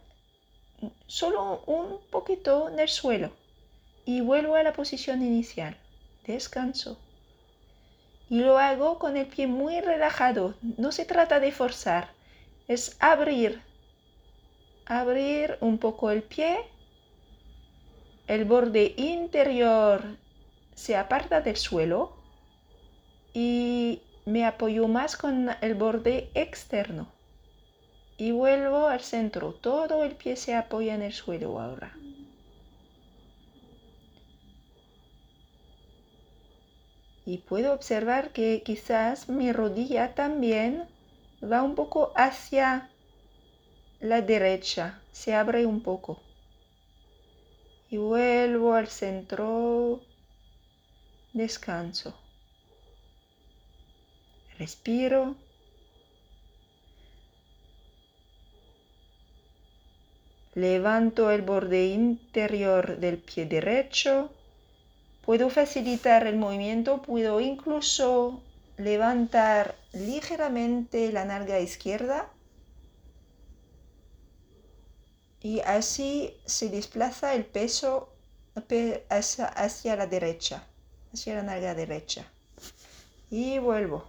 solo 1.06 1.62
un 1.66 2.00
poquito 2.10 2.68
en 2.68 2.78
el 2.80 2.88
suelo 2.88 3.30
y 4.04 4.20
vuelvo 4.20 4.56
a 4.56 4.62
la 4.62 4.74
posición 4.74 5.22
inicial. 5.22 5.76
Descanso. 6.26 6.98
Y 8.28 8.40
lo 8.40 8.58
hago 8.58 8.98
con 8.98 9.16
el 9.16 9.26
pie 9.26 9.46
muy 9.46 9.80
relajado. 9.80 10.54
No 10.76 10.90
se 10.92 11.04
trata 11.04 11.40
de 11.40 11.52
forzar 11.52 12.16
es 12.68 12.96
abrir, 12.98 13.62
abrir 14.86 15.56
un 15.60 15.78
poco 15.78 16.10
el 16.10 16.22
pie, 16.22 16.58
el 18.26 18.44
borde 18.44 18.94
interior 18.96 20.02
se 20.74 20.96
aparta 20.96 21.40
del 21.40 21.56
suelo 21.56 22.16
y 23.32 24.02
me 24.24 24.44
apoyo 24.44 24.88
más 24.88 25.16
con 25.16 25.50
el 25.60 25.74
borde 25.74 26.30
externo 26.34 27.08
y 28.18 28.32
vuelvo 28.32 28.88
al 28.88 29.00
centro. 29.00 29.52
Todo 29.52 30.04
el 30.04 30.16
pie 30.16 30.36
se 30.36 30.54
apoya 30.54 30.94
en 30.94 31.02
el 31.02 31.12
suelo 31.12 31.60
ahora. 31.60 31.96
Y 37.24 37.38
puedo 37.38 37.72
observar 37.72 38.30
que 38.30 38.62
quizás 38.64 39.28
mi 39.28 39.52
rodilla 39.52 40.14
también 40.14 40.84
va 41.42 41.62
un 41.62 41.74
poco 41.74 42.12
hacia 42.14 42.90
la 44.00 44.22
derecha, 44.22 45.00
se 45.10 45.34
abre 45.34 45.66
un 45.66 45.82
poco. 45.82 46.25
Vuelvo 47.96 48.74
al 48.74 48.88
centro, 48.88 50.02
descanso. 51.32 52.14
Respiro. 54.58 55.34
Levanto 60.54 61.30
el 61.30 61.40
borde 61.42 61.86
interior 61.86 62.98
del 62.98 63.18
pie 63.18 63.46
derecho. 63.46 64.30
Puedo 65.22 65.48
facilitar 65.48 66.26
el 66.26 66.36
movimiento, 66.36 67.00
puedo 67.00 67.40
incluso 67.40 68.42
levantar 68.76 69.74
ligeramente 69.92 71.12
la 71.12 71.24
nalga 71.24 71.60
izquierda 71.60 72.30
y 75.46 75.60
así 75.60 76.34
se 76.44 76.68
desplaza 76.70 77.32
el 77.34 77.44
peso 77.46 78.08
hacia, 79.08 79.94
la 79.94 80.06
derecha, 80.08 80.66
hacia 81.12 81.36
la 81.36 81.44
nalga 81.44 81.72
derecha. 81.72 82.28
Y 83.30 83.60
vuelvo. 83.60 84.08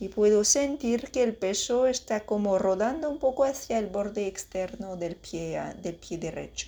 Y 0.00 0.08
puedo 0.08 0.42
sentir 0.42 1.12
que 1.12 1.22
el 1.22 1.36
peso 1.36 1.86
está 1.86 2.26
como 2.26 2.58
rodando 2.58 3.08
un 3.08 3.20
poco 3.20 3.44
hacia 3.44 3.78
el 3.78 3.86
borde 3.86 4.26
externo 4.26 4.96
del 4.96 5.14
pie, 5.14 5.60
del 5.80 5.94
pie 5.94 6.18
derecho. 6.18 6.66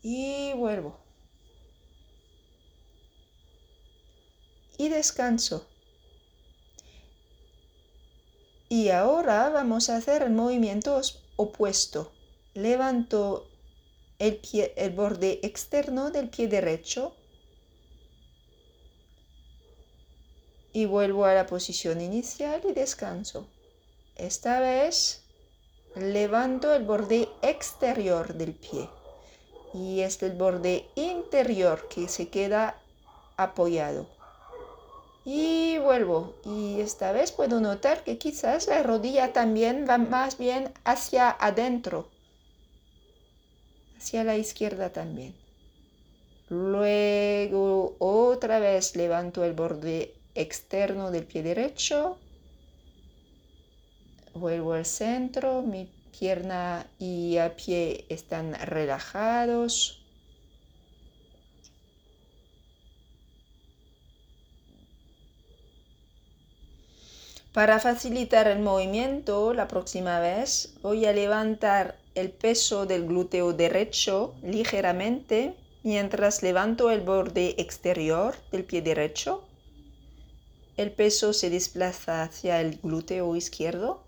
Y 0.00 0.52
vuelvo. 0.52 1.00
y 4.76 4.88
descanso. 4.88 5.66
Y 8.68 8.90
ahora 8.90 9.48
vamos 9.50 9.88
a 9.88 9.96
hacer 9.96 10.22
el 10.22 10.32
movimiento 10.32 11.00
opuesto. 11.36 12.12
Levanto 12.54 13.48
el, 14.18 14.36
pie, 14.36 14.72
el 14.76 14.92
borde 14.92 15.40
externo 15.42 16.10
del 16.10 16.28
pie 16.28 16.48
derecho 16.48 17.14
y 20.72 20.86
vuelvo 20.86 21.24
a 21.24 21.34
la 21.34 21.46
posición 21.46 22.00
inicial 22.00 22.62
y 22.68 22.72
descanso. 22.72 23.48
Esta 24.16 24.60
vez 24.60 25.22
levanto 25.96 26.72
el 26.74 26.84
borde 26.84 27.28
exterior 27.42 28.34
del 28.34 28.54
pie 28.54 28.88
y 29.72 30.00
es 30.00 30.22
el 30.22 30.32
borde 30.32 30.88
interior 30.94 31.88
que 31.88 32.08
se 32.08 32.28
queda 32.28 32.80
apoyado 33.36 34.13
y 35.24 35.78
vuelvo. 35.78 36.34
Y 36.44 36.80
esta 36.80 37.12
vez 37.12 37.32
puedo 37.32 37.60
notar 37.60 38.04
que 38.04 38.18
quizás 38.18 38.66
la 38.66 38.82
rodilla 38.82 39.32
también 39.32 39.86
va 39.88 39.98
más 39.98 40.38
bien 40.38 40.72
hacia 40.84 41.30
adentro. 41.30 42.08
Hacia 43.96 44.24
la 44.24 44.36
izquierda 44.36 44.90
también. 44.90 45.34
Luego 46.48 47.96
otra 47.98 48.58
vez 48.58 48.96
levanto 48.96 49.44
el 49.44 49.54
borde 49.54 50.14
externo 50.34 51.10
del 51.10 51.24
pie 51.24 51.42
derecho. 51.42 52.18
Vuelvo 54.34 54.74
al 54.74 54.84
centro. 54.84 55.62
Mi 55.62 55.90
pierna 56.18 56.86
y 56.98 57.36
el 57.36 57.52
pie 57.52 58.04
están 58.08 58.54
relajados 58.54 60.03
Para 67.54 67.78
facilitar 67.78 68.48
el 68.48 68.58
movimiento, 68.58 69.54
la 69.54 69.68
próxima 69.68 70.18
vez 70.18 70.74
voy 70.82 71.06
a 71.06 71.12
levantar 71.12 71.96
el 72.16 72.32
peso 72.32 72.84
del 72.84 73.06
glúteo 73.06 73.52
derecho 73.52 74.34
ligeramente 74.42 75.54
mientras 75.84 76.42
levanto 76.42 76.90
el 76.90 77.02
borde 77.02 77.54
exterior 77.58 78.34
del 78.50 78.64
pie 78.64 78.82
derecho. 78.82 79.44
El 80.76 80.90
peso 80.90 81.32
se 81.32 81.48
desplaza 81.48 82.24
hacia 82.24 82.60
el 82.60 82.80
glúteo 82.80 83.36
izquierdo. 83.36 84.02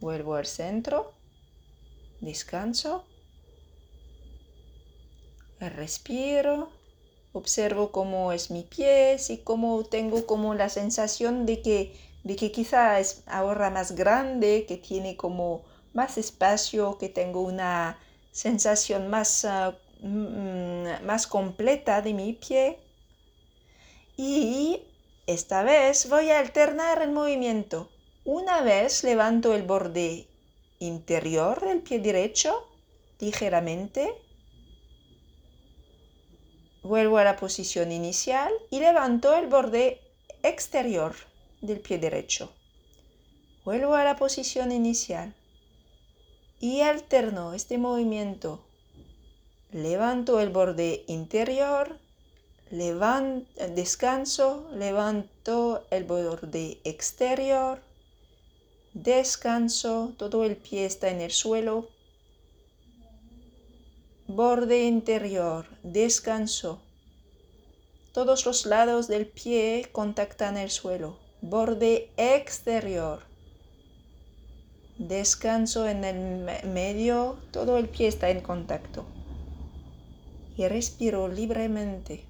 Vuelvo 0.00 0.34
al 0.36 0.46
centro. 0.46 1.12
Descanso. 2.22 3.04
Respiro. 5.60 6.70
Observo 7.34 7.90
cómo 7.92 8.32
es 8.32 8.50
mi 8.50 8.62
pie 8.62 9.18
y 9.28 9.38
cómo 9.38 9.84
tengo 9.84 10.24
como 10.24 10.54
la 10.54 10.70
sensación 10.70 11.44
de 11.46 11.60
que, 11.60 12.03
de 12.24 12.36
que 12.36 12.50
quizá 12.50 12.98
es 12.98 13.22
ahora 13.26 13.70
más 13.70 13.92
grande, 13.92 14.64
que 14.66 14.78
tiene 14.78 15.16
como 15.16 15.62
más 15.92 16.18
espacio, 16.18 16.96
que 16.98 17.10
tengo 17.10 17.42
una 17.42 17.98
sensación 18.32 19.08
más, 19.08 19.44
ah, 19.44 19.78
mm, 20.00 21.04
más 21.04 21.26
completa 21.26 22.00
de 22.00 22.14
mi 22.14 22.32
pie. 22.32 22.78
Y 24.16 24.82
esta 25.26 25.62
vez 25.62 26.08
voy 26.08 26.30
a 26.30 26.38
alternar 26.38 27.02
el 27.02 27.12
movimiento. 27.12 27.90
Una 28.24 28.62
vez 28.62 29.04
levanto 29.04 29.54
el 29.54 29.62
borde 29.62 30.26
interior 30.78 31.60
del 31.60 31.82
pie 31.82 31.98
derecho 31.98 32.66
ligeramente. 33.20 34.14
Vuelvo 36.82 37.18
a 37.18 37.24
la 37.24 37.36
posición 37.36 37.92
inicial 37.92 38.52
y 38.70 38.80
levanto 38.80 39.34
el 39.34 39.46
borde 39.46 40.00
exterior 40.42 41.14
del 41.66 41.80
pie 41.80 41.98
derecho. 41.98 42.52
Vuelvo 43.64 43.94
a 43.94 44.04
la 44.04 44.16
posición 44.16 44.72
inicial 44.72 45.34
y 46.60 46.80
alterno 46.80 47.54
este 47.54 47.78
movimiento. 47.78 48.64
Levanto 49.70 50.40
el 50.40 50.50
borde 50.50 51.04
interior, 51.08 51.98
descanso, 52.70 54.68
levanto 54.74 55.86
el 55.90 56.04
borde 56.04 56.80
exterior, 56.84 57.82
descanso, 58.92 60.14
todo 60.16 60.44
el 60.44 60.56
pie 60.56 60.86
está 60.86 61.08
en 61.08 61.20
el 61.20 61.32
suelo, 61.32 61.88
borde 64.26 64.84
interior, 64.84 65.66
descanso. 65.82 66.80
Todos 68.12 68.46
los 68.46 68.64
lados 68.64 69.08
del 69.08 69.26
pie 69.26 69.88
contactan 69.90 70.56
el 70.56 70.70
suelo. 70.70 71.23
Borde 71.46 72.08
exterior, 72.16 73.20
Descanso 74.96 75.86
en 75.86 76.02
el 76.02 76.66
medio, 76.66 77.36
todo 77.50 77.76
el 77.76 77.90
pie 77.90 78.08
está 78.08 78.30
en 78.30 78.40
contacto. 78.40 79.04
Y 80.56 80.66
respiro 80.68 81.28
libremente. 81.28 82.24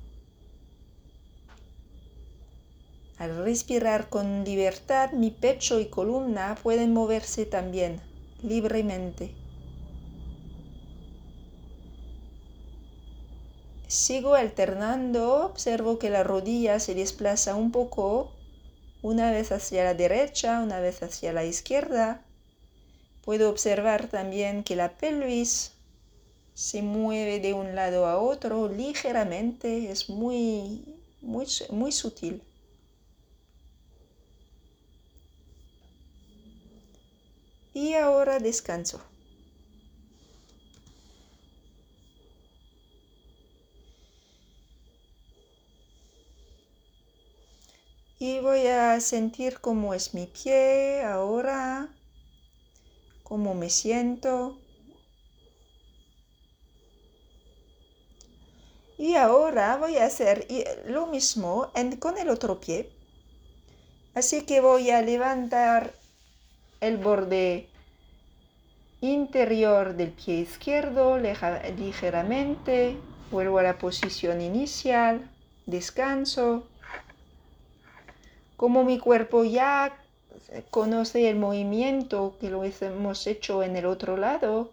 Al 3.16 3.36
respirar 3.44 4.08
con 4.08 4.42
libertad, 4.42 5.12
mi 5.12 5.30
pecho 5.30 5.78
y 5.78 5.86
columna 5.86 6.56
pueden 6.60 6.92
moverse 6.92 7.46
también 7.46 8.00
libremente. 8.42 9.32
Sigo 13.86 14.34
alternando, 14.34 15.46
observo 15.46 16.00
que 16.00 16.10
la 16.10 16.24
rodilla 16.24 16.80
se 16.80 16.96
desplaza 16.96 17.54
un 17.54 17.70
poco, 17.70 18.32
una 19.04 19.30
vez 19.30 19.52
hacia 19.52 19.84
la 19.84 19.94
derecha, 19.94 20.60
una 20.60 20.80
vez 20.80 21.02
hacia 21.02 21.32
la 21.32 21.44
izquierda 21.44 22.24
Puedo 23.24 23.48
observar 23.48 24.08
también 24.08 24.62
que 24.64 24.76
la 24.76 24.98
pelvis 24.98 25.72
se 26.52 26.82
mueve 26.82 27.40
de 27.40 27.54
un 27.54 27.74
lado 27.74 28.06
a 28.06 28.18
otro 28.18 28.68
ligeramente, 28.68 29.90
es 29.90 30.10
muy, 30.10 30.84
muy, 31.22 31.46
muy 31.70 31.90
sutil. 31.90 32.42
Y 37.72 37.94
ahora 37.94 38.40
descanso. 38.40 39.00
Y 48.26 48.40
voy 48.40 48.66
a 48.68 48.98
sentir 49.00 49.60
cómo 49.60 49.92
es 49.92 50.14
mi 50.14 50.24
pie 50.26 51.02
ahora 51.04 51.90
cómo 53.22 53.52
me 53.52 53.68
siento. 53.68 54.58
Y 58.96 59.16
ahora 59.16 59.76
voy 59.76 59.98
a 59.98 60.06
hacer 60.06 60.46
lo 60.86 61.06
mismo 61.06 61.70
con 61.98 62.16
el 62.16 62.30
otro 62.30 62.60
pie. 62.60 62.88
Así 64.14 64.46
que 64.46 64.62
voy 64.62 64.88
a 64.88 65.02
levantar 65.02 65.92
el 66.80 66.96
borde 66.96 67.68
interior 69.02 69.96
del 69.96 70.12
pie 70.12 70.36
izquierdo 70.36 71.18
ligeramente. 71.18 72.96
Vuelvo 73.30 73.58
a 73.58 73.64
la 73.64 73.76
posición 73.76 74.40
inicial. 74.40 75.30
Descanso. 75.66 76.70
Como 78.64 78.82
mi 78.82 78.98
cuerpo 78.98 79.44
ya 79.44 79.94
conoce 80.70 81.28
el 81.28 81.36
movimiento 81.36 82.34
que 82.40 82.48
lo 82.48 82.64
hemos 82.64 83.26
hecho 83.26 83.62
en 83.62 83.76
el 83.76 83.84
otro 83.84 84.16
lado, 84.16 84.72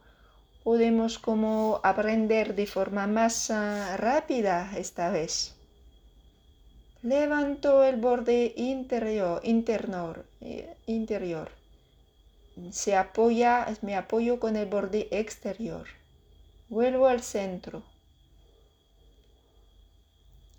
podemos 0.63 1.19
como 1.19 1.81
aprender 1.83 2.55
de 2.55 2.67
forma 2.67 3.05
más 3.07 3.51
ah, 3.51 3.97
rápida 3.97 4.71
esta 4.77 5.09
vez. 5.09 5.55
Levanto 7.03 7.83
el 7.83 7.97
borde 7.97 8.53
interior, 8.55 9.41
eh, 10.39 10.73
interior. 10.85 11.51
Se 12.71 12.95
apoya, 12.95 13.67
me 13.81 13.97
apoyo 13.97 14.39
con 14.39 14.55
el 14.55 14.67
borde 14.67 15.09
exterior. 15.11 15.85
Vuelvo 16.69 17.07
al 17.07 17.21
centro. 17.21 17.83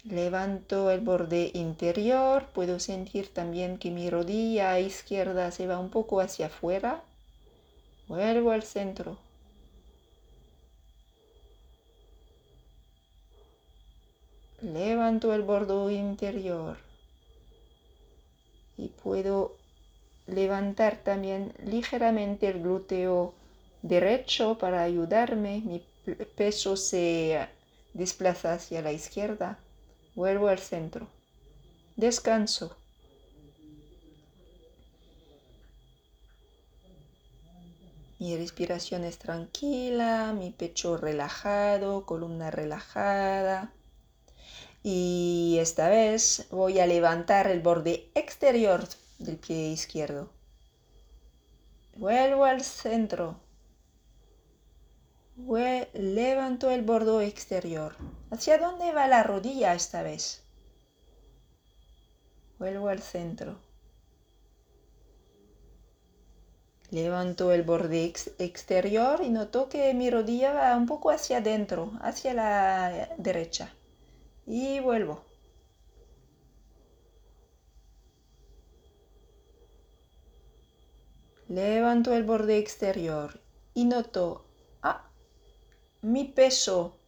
Levanto 0.05 0.91
el 0.91 1.01
borde 1.01 1.53
interior, 1.55 2.47
puedo 2.53 2.81
sentir 2.81 3.33
también 3.33 3.79
que 3.79 3.91
mi 3.93 4.11
rodilla 4.11 4.81
izquierda 4.81 5.53
se 5.53 5.69
va 5.69 5.79
un 5.79 5.91
poco 5.91 6.21
hacia 6.21 6.47
afuera. 6.47 7.03
Vuelvo 8.09 8.51
al 8.51 8.65
centro. 8.65 9.17
Levanto 14.61 15.33
el 15.35 15.43
borde 15.43 15.95
interior 15.95 16.79
y 18.77 18.89
puedo 18.89 19.57
levantar 20.27 20.97
también 20.97 21.53
ligeramente 21.65 22.49
el 22.49 22.63
glúteo 22.63 23.35
derecho 23.83 24.59
para 24.59 24.83
ayudarme. 24.83 25.63
Mi 25.65 25.83
peso 26.37 26.77
se 26.77 27.49
desplaza 27.95 28.55
hacia 28.55 28.83
la 28.83 28.93
izquierda. 28.93 29.59
Vuelvo 30.15 30.49
al 30.49 30.59
centro. 30.59 31.09
Descanso. 31.97 32.77
Mi 38.19 38.37
respiración 38.37 39.05
es 39.05 39.19
tranquila, 39.19 40.33
mi 40.33 40.51
pecho 40.51 40.99
relajado, 40.99 42.05
columna 42.05 42.51
relajada. 42.51 43.73
Y 44.83 45.57
esta 45.61 45.89
vez 45.89 46.47
voy 46.51 46.79
a 46.79 46.87
levantar 46.87 47.47
el 47.47 47.61
borde 47.61 48.11
exterior 48.15 48.87
del 49.19 49.39
pie 49.39 49.71
izquierdo. 49.71 50.31
Vuelvo 51.97 52.45
al 52.45 52.63
centro 52.63 53.42
levanto 55.37 56.71
el 56.71 56.83
borde 56.83 57.27
exterior. 57.27 57.97
¿Hacia 58.31 58.59
dónde 58.59 58.93
va 58.93 59.09
la 59.09 59.23
rodilla 59.23 59.75
esta 59.75 60.03
vez? 60.03 60.43
Vuelvo 62.59 62.89
al 62.89 63.01
centro. 63.01 63.59
Levanto 66.91 67.53
el 67.53 67.63
borde 67.63 68.13
exterior 68.39 69.23
y 69.23 69.31
noto 69.31 69.69
que 69.69 69.95
mi 69.95 70.11
rodilla 70.11 70.53
va 70.53 70.77
un 70.77 70.87
poco 70.87 71.11
hacia 71.11 71.39
adentro, 71.39 71.93
hacia 72.03 72.35
la 72.35 73.09
derecha. 73.17 73.73
Y 74.47 74.81
vuelvo. 74.81 75.25
Levanto 81.49 82.15
el 82.15 82.25
borde 82.25 82.59
exterior 82.59 83.41
y 83.75 83.85
noto 83.85 84.45
mi 86.03 86.25
peso 86.25 86.99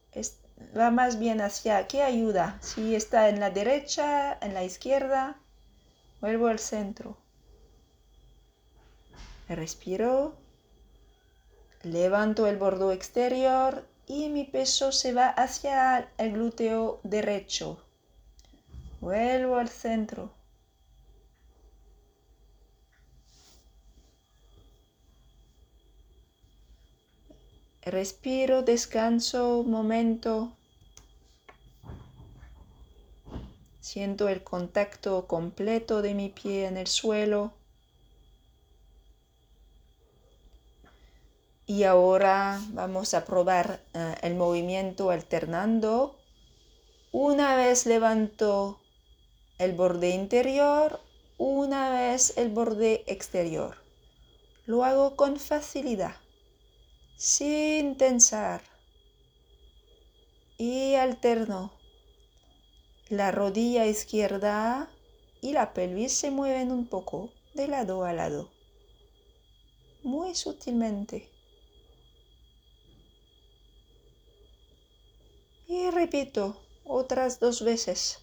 va 0.76 0.90
más 0.90 1.18
bien 1.18 1.40
hacia 1.40 1.87
qué 1.88 2.02
ayuda. 2.02 2.59
Si 2.61 2.94
está 2.94 3.28
en 3.28 3.40
la 3.40 3.50
derecha, 3.50 4.38
en 4.40 4.54
la 4.54 4.64
izquierda, 4.64 5.37
vuelvo 6.20 6.46
al 6.46 6.59
centro. 6.59 7.16
Respiro. 9.48 10.37
Levanto 11.83 12.46
el 12.46 12.57
borde 12.57 12.94
exterior 12.94 13.87
y 14.07 14.30
mi 14.30 14.44
peso 14.44 14.90
se 14.90 15.12
va 15.12 15.28
hacia 15.28 16.09
el 16.16 16.33
glúteo 16.33 17.00
derecho. 17.02 17.78
Vuelvo 19.00 19.57
al 19.57 19.68
centro. 19.68 20.33
Respiro, 27.85 28.62
descanso 28.62 29.59
un 29.59 29.70
momento. 29.70 30.57
Siento 33.81 34.31
el 34.31 34.42
contacto 34.42 35.27
completo 35.27 36.01
de 36.01 36.14
mi 36.14 36.31
pie 36.31 36.64
en 36.64 36.79
el 36.79 36.87
suelo. 36.87 37.53
Y 41.66 41.83
ahora 41.83 42.59
vamos 42.70 43.12
a 43.12 43.27
probar 43.27 43.83
eh, 43.92 44.14
el 44.23 44.35
movimiento 44.35 45.11
alternando. 45.11 46.16
Una 47.12 47.55
vez 47.55 47.85
levanto 47.85 48.81
el 49.59 49.75
borde 49.75 50.09
interior, 50.09 51.01
una 51.37 51.90
vez 51.90 52.38
el 52.38 52.49
borde 52.49 53.05
exterior. 53.07 53.77
Lo 54.64 54.85
hago 54.85 55.16
con 55.16 55.37
facilidad, 55.37 56.16
sin 57.16 57.96
tensar. 57.96 58.62
Y 60.59 60.94
alterno. 60.94 61.72
La 63.09 63.31
rodilla 63.31 63.87
izquierda 63.87 64.90
y 65.40 65.53
la 65.53 65.74
pelvis 65.74 66.12
se 66.12 66.31
mueven 66.31 66.72
un 66.72 66.87
poco 66.87 67.31
de 67.53 67.68
lado 67.68 68.05
a 68.05 68.12
lado, 68.12 68.50
muy 70.03 70.35
sutilmente. 70.35 71.31
Y 75.66 75.90
repito 75.90 76.61
otras 76.85 77.40
dos 77.40 77.62
veces 77.62 78.20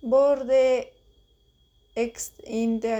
borde 0.00 0.92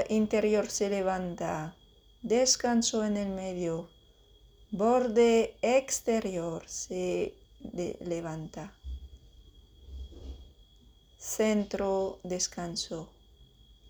interior 0.09 0.69
se 0.69 0.89
levanta, 0.89 1.77
descanso 2.23 3.05
en 3.05 3.17
el 3.17 3.29
medio, 3.29 3.89
borde 4.77 5.57
exterior 5.63 6.65
se 6.67 7.33
levanta, 8.01 8.75
centro, 11.17 12.19
descanso, 12.25 13.09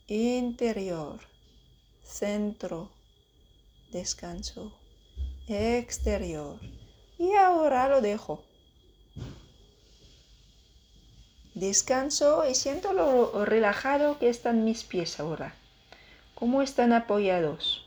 interior, 0.09 1.21
centro, 2.03 2.91
descanso, 3.93 4.79
exterior. 5.49 6.61
Y 7.19 7.33
ahora 7.33 7.89
lo 7.89 8.03
dejo. 8.03 8.45
Descanso 11.55 12.47
y 12.47 12.55
siento 12.55 12.93
lo 12.93 13.47
relajado 13.47 14.19
que 14.19 14.29
están 14.29 14.65
mis 14.65 14.85
pies 14.85 15.19
ahora. 15.19 15.55
¿Cómo 16.35 16.61
están 16.61 16.93
apoyados? 16.93 17.84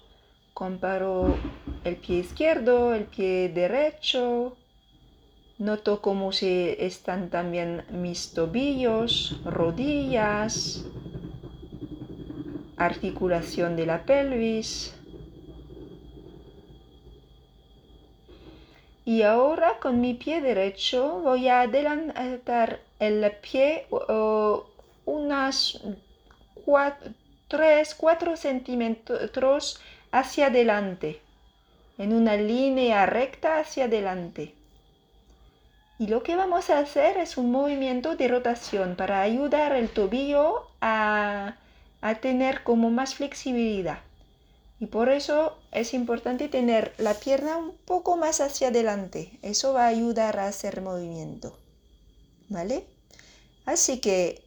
Comparo 0.57 1.37
el 1.83 1.97
pie 1.97 2.17
izquierdo, 2.17 2.95
el 2.95 3.03
pie 3.03 3.49
derecho. 3.49 4.57
Noto 5.59 6.01
cómo 6.01 6.31
se 6.31 6.83
están 6.83 7.29
también 7.29 7.85
mis 7.91 8.33
tobillos, 8.33 9.39
rodillas, 9.45 10.83
articulación 12.75 13.75
de 13.75 13.85
la 13.85 14.03
pelvis. 14.03 14.95
Y 19.05 19.21
ahora 19.21 19.77
con 19.79 20.01
mi 20.01 20.15
pie 20.15 20.41
derecho 20.41 21.19
voy 21.19 21.49
a 21.49 21.61
adelantar 21.61 22.79
el 22.97 23.31
pie 23.43 23.85
unas 25.05 25.83
3, 27.47 27.95
4 27.95 28.35
centímetros 28.35 29.79
hacia 30.19 30.47
adelante, 30.47 31.21
en 31.97 32.13
una 32.13 32.35
línea 32.37 33.05
recta 33.05 33.59
hacia 33.59 33.85
adelante. 33.85 34.53
Y 35.99 36.07
lo 36.07 36.23
que 36.23 36.35
vamos 36.35 36.69
a 36.69 36.79
hacer 36.79 37.17
es 37.17 37.37
un 37.37 37.51
movimiento 37.51 38.15
de 38.15 38.27
rotación 38.27 38.95
para 38.95 39.21
ayudar 39.21 39.75
el 39.75 39.89
tobillo 39.89 40.67
a, 40.79 41.57
a 42.01 42.15
tener 42.15 42.63
como 42.63 42.89
más 42.89 43.15
flexibilidad. 43.15 43.99
Y 44.79 44.85
por 44.87 45.09
eso 45.09 45.57
es 45.71 45.93
importante 45.93 46.49
tener 46.49 46.93
la 46.99 47.15
pierna 47.15 47.57
un 47.57 47.75
poco 47.77 48.15
más 48.15 48.41
hacia 48.41 48.67
adelante. 48.67 49.39
Eso 49.41 49.73
va 49.73 49.85
a 49.85 49.89
ayudar 49.89 50.37
a 50.39 50.47
hacer 50.47 50.81
movimiento. 50.81 51.57
¿Vale? 52.49 52.85
Así 53.65 53.99
que 53.99 54.43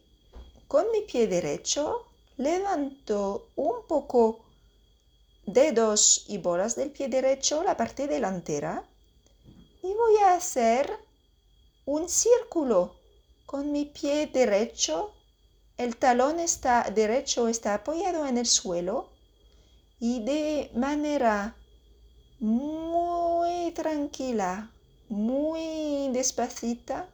con 0.69 0.85
mi 0.93 1.01
pie 1.01 1.27
derecho 1.27 2.07
levanto 2.37 3.49
un 3.55 3.85
poco 3.87 4.39
dedos 5.45 6.25
y 6.27 6.37
bolas 6.37 6.75
del 6.75 6.91
pie 6.91 7.07
derecho, 7.07 7.63
la 7.63 7.77
parte 7.77 8.07
delantera. 8.07 8.83
Y 9.83 9.93
voy 9.93 10.17
a 10.23 10.35
hacer 10.35 10.91
un 11.85 12.07
círculo 12.07 12.95
con 13.45 13.71
mi 13.71 13.85
pie 13.85 14.27
derecho. 14.27 15.13
El 15.77 15.97
talón 15.97 16.39
está 16.39 16.89
derecho 16.89 17.47
está 17.47 17.73
apoyado 17.73 18.27
en 18.27 18.37
el 18.37 18.45
suelo 18.45 19.09
y 19.99 20.23
de 20.23 20.71
manera 20.73 21.55
muy 22.39 23.71
tranquila, 23.71 24.71
muy 25.09 26.09
despacita, 26.11 27.07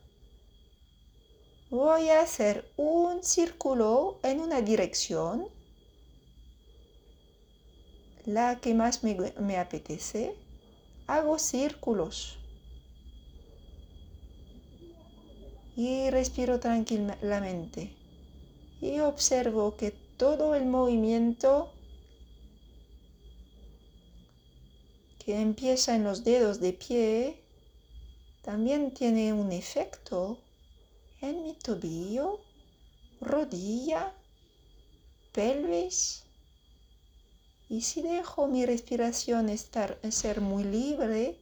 voy 1.69 2.09
a 2.09 2.21
hacer 2.21 2.71
un 2.77 3.21
círculo 3.23 4.19
en 4.23 4.39
una 4.39 4.61
dirección, 4.61 5.49
la 8.27 8.59
que 8.59 8.73
más 8.73 9.03
me, 9.03 9.57
apetece. 9.57 10.35
Hago 11.07 11.39
círculos 11.39 12.37
y 15.77 16.09
respiro 16.09 16.59
tranquilamente 16.59 17.95
y 18.81 18.99
observo 18.99 19.77
que 19.77 19.91
todo 19.91 20.55
el 20.55 20.65
movimiento 20.65 21.71
que 25.23 25.39
empieza 25.39 25.95
en 25.95 26.03
los 26.03 26.25
dedos 26.25 26.59
de 26.59 26.73
pie 26.73 27.41
también 28.41 28.93
tiene 28.93 29.31
un 29.31 29.53
efecto 29.53 30.37
en 31.21 31.43
mi 31.43 31.53
tobillo, 31.53 32.41
rodilla, 33.21 34.13
pelvis. 35.31 36.26
Y 37.69 37.81
si 37.81 38.01
dejo 38.01 38.47
mi 38.47 38.65
respiración 38.65 39.49
estar, 39.49 39.99
ser 40.09 40.39
muy 40.41 40.63
libre 40.63 41.37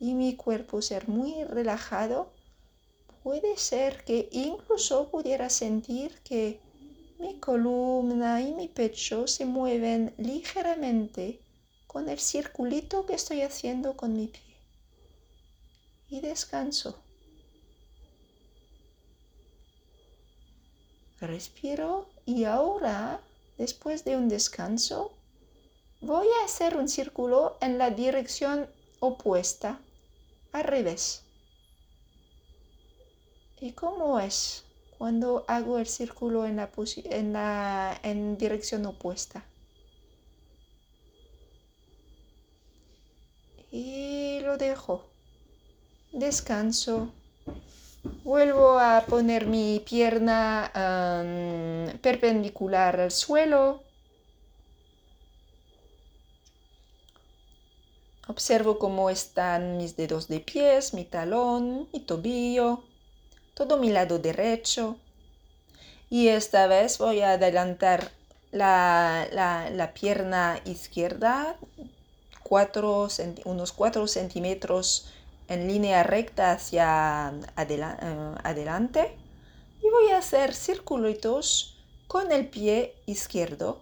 y 0.00 0.14
mi 0.14 0.34
cuerpo 0.34 0.82
ser 0.82 1.08
muy 1.08 1.44
relajado, 1.44 2.32
puede 3.22 3.56
ser 3.56 4.04
que 4.04 4.28
incluso 4.32 5.08
pudiera 5.08 5.50
sentir 5.50 6.18
que 6.24 6.60
mi 7.18 7.38
columna 7.38 8.40
y 8.40 8.54
mi 8.54 8.68
pecho 8.68 9.26
se 9.26 9.44
mueven 9.44 10.14
ligeramente 10.18 11.40
con 11.86 12.08
el 12.08 12.18
circulito 12.18 13.06
que 13.06 13.14
estoy 13.14 13.42
haciendo 13.42 13.96
con 13.96 14.16
mi 14.16 14.28
pie. 14.28 14.42
Y 16.08 16.20
descanso. 16.20 17.02
Respiro 21.20 22.08
y 22.24 22.44
ahora, 22.44 23.20
después 23.56 24.04
de 24.04 24.16
un 24.16 24.28
descanso, 24.28 25.17
voy 26.00 26.26
a 26.40 26.44
hacer 26.44 26.76
un 26.76 26.88
círculo 26.88 27.56
en 27.60 27.78
la 27.78 27.90
dirección 27.90 28.68
opuesta, 29.00 29.80
al 30.52 30.64
revés. 30.64 31.24
¿Y 33.60 33.72
cómo 33.72 34.20
es 34.20 34.64
cuando 34.98 35.44
hago 35.48 35.78
el 35.78 35.86
círculo 35.86 36.46
en 36.46 36.56
la, 36.56 36.70
en 37.10 37.36
en 38.02 38.38
dirección 38.38 38.86
opuesta? 38.86 39.44
y 43.70 44.40
lo 44.40 44.56
dejo. 44.56 45.04
Descanso. 46.12 47.12
Vuelvo 48.24 48.78
a 48.78 49.04
poner 49.06 49.46
mi 49.46 49.80
pierna 49.80 50.70
perpendicular 52.00 53.00
al 53.00 53.10
suelo. 53.10 53.82
Observo 58.28 58.78
cómo 58.78 59.10
están 59.10 59.76
mis 59.76 59.96
dedos 59.96 60.28
de 60.28 60.38
pies, 60.38 60.94
mi 60.94 61.04
talón, 61.04 61.88
mi 61.92 62.00
tobillo, 62.00 62.84
todo 63.54 63.76
mi 63.78 63.90
lado 63.90 64.18
derecho. 64.18 64.96
Y 66.08 66.28
esta 66.28 66.68
vez 66.68 66.98
voy 66.98 67.20
a 67.20 67.32
adelantar 67.32 68.12
la, 68.52 69.26
la 69.32 69.94
pierna 69.94 70.60
izquierda 70.64 71.56
unos 73.44 73.72
4 73.72 74.06
centímetros 74.06 75.08
en 75.48 75.68
línea 75.68 76.02
recta 76.02 76.52
hacia 76.52 77.32
eh, 77.56 78.34
adelante 78.42 79.16
y 79.82 79.90
voy 79.90 80.10
a 80.12 80.18
hacer 80.18 80.54
circulitos 80.54 81.76
con 82.06 82.32
el 82.32 82.48
pie 82.48 82.94
izquierdo. 83.06 83.80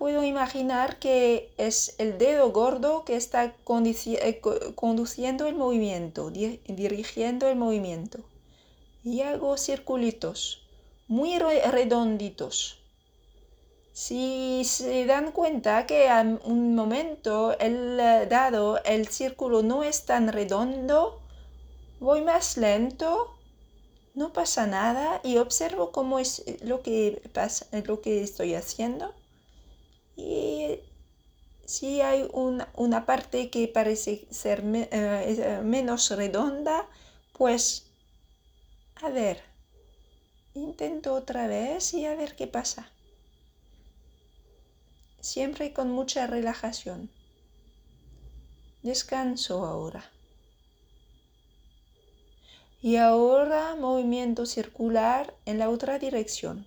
Puedo 0.00 0.24
imaginar 0.24 0.98
que 0.98 1.52
es 1.58 1.94
el 1.98 2.16
dedo 2.16 2.50
gordo 2.52 3.04
que 3.04 3.16
está 3.16 3.44
eh, 3.44 4.40
conduciendo 4.74 5.46
el 5.46 5.54
movimiento, 5.54 6.30
dirigiendo 6.30 7.48
el 7.48 7.56
movimiento. 7.56 8.20
Y 9.04 9.20
hago 9.20 9.58
circulitos 9.58 10.62
muy 11.06 11.38
redonditos. 11.38 12.78
Si 13.92 14.62
se 14.64 15.04
dan 15.04 15.32
cuenta 15.32 15.84
que 15.84 16.08
a 16.08 16.22
un 16.22 16.74
momento 16.74 17.58
el 17.58 18.00
eh, 18.00 18.26
dado, 18.26 18.82
el 18.84 19.06
círculo 19.08 19.62
no 19.62 19.82
es 19.84 20.06
tan 20.06 20.32
redondo, 20.32 21.20
voy 21.98 22.22
más 22.22 22.56
lento, 22.56 23.36
no 24.14 24.32
pasa 24.32 24.66
nada 24.66 25.20
y 25.22 25.36
observo 25.36 25.92
cómo 25.92 26.18
es 26.18 26.42
lo 26.62 26.80
que 26.80 27.20
pasa, 27.34 27.66
lo 27.84 28.00
que 28.00 28.22
estoy 28.22 28.54
haciendo. 28.54 29.19
Y 30.20 30.80
si 31.64 32.00
hay 32.00 32.28
una, 32.32 33.06
parte 33.06 33.50
que 33.50 33.68
parece 33.68 34.26
ser 34.30 34.62
eh, 34.64 35.60
menos 35.64 36.10
redonda, 36.10 36.86
pues 37.32 37.86
a 39.02 39.08
ver, 39.08 39.42
intento 40.54 41.14
otra 41.14 41.46
vez 41.46 41.94
y 41.94 42.04
a 42.06 42.14
ver 42.14 42.36
qué 42.36 42.46
pasa 42.46 42.90
siempre 45.20 45.72
con 45.72 45.90
mucha 45.90 46.26
relajación. 46.26 47.10
Descanso 48.82 49.66
ahora. 49.66 50.10
Y 52.82 52.96
ahora 52.96 53.76
movimiento 53.76 54.46
circular 54.46 55.34
en 55.44 55.58
la 55.58 55.68
otra 55.68 55.98
dirección. 55.98 56.66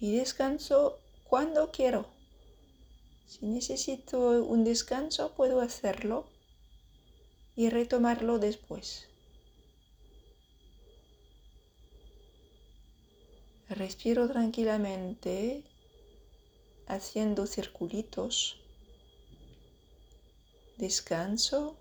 Y 0.00 0.16
descanso 0.16 0.98
cuando 1.24 1.70
quiero. 1.70 2.06
Si 3.26 3.46
necesito 3.46 4.18
un 4.44 4.64
descanso, 4.64 5.32
puedo 5.34 5.60
hacerlo 5.60 6.26
y 7.56 7.70
retomarlo 7.70 8.38
después. 8.38 9.08
Respiro 13.68 14.28
tranquilamente 14.28 15.64
haciendo 16.86 17.46
circulitos. 17.46 18.60
Descanso. 20.76 21.76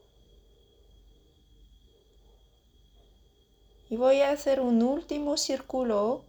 Y 3.90 3.98
voy 3.98 4.22
a 4.22 4.32
hacer 4.32 4.62
un 4.62 4.82
último 4.82 5.38
círculo 5.38 6.26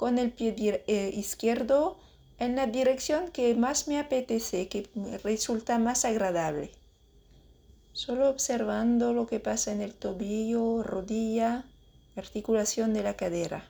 con 0.00 0.18
el 0.18 0.32
pie 0.32 0.82
eh, 0.86 1.12
izquierdo 1.14 1.98
en 2.38 2.56
la 2.56 2.66
dirección 2.66 3.30
que 3.30 3.54
más 3.54 3.86
me 3.86 3.98
apetece, 3.98 4.66
que 4.66 4.88
me 4.94 5.18
resulta 5.18 5.78
más 5.78 6.06
agradable. 6.06 6.70
Solo 7.92 8.30
observando 8.30 9.12
lo 9.12 9.26
que 9.26 9.40
pasa 9.40 9.72
en 9.72 9.82
el 9.82 9.92
tobillo, 9.92 10.82
rodilla, 10.82 11.66
articulación 12.16 12.94
de 12.94 13.02
la 13.02 13.14
cadera. 13.14 13.68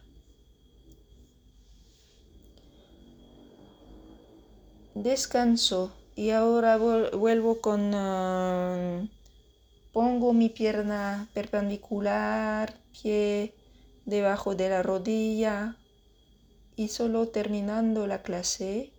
descanso 4.95 5.93
y 6.15 6.31
ahora 6.31 6.77
vuelvo 6.77 7.61
con... 7.61 7.91
Ah, 7.93 9.03
pongo 9.93 10.33
mi 10.33 10.49
pierna 10.49 11.29
perpendicular, 11.35 12.77
pie 12.93 13.53
debajo 14.07 14.55
de 14.55 14.69
la 14.69 14.85
rodilla 14.85 15.77
y 16.77 16.89
solo 16.89 17.29
terminando 17.29 18.07
la 18.07 18.23
clase, 18.23 18.93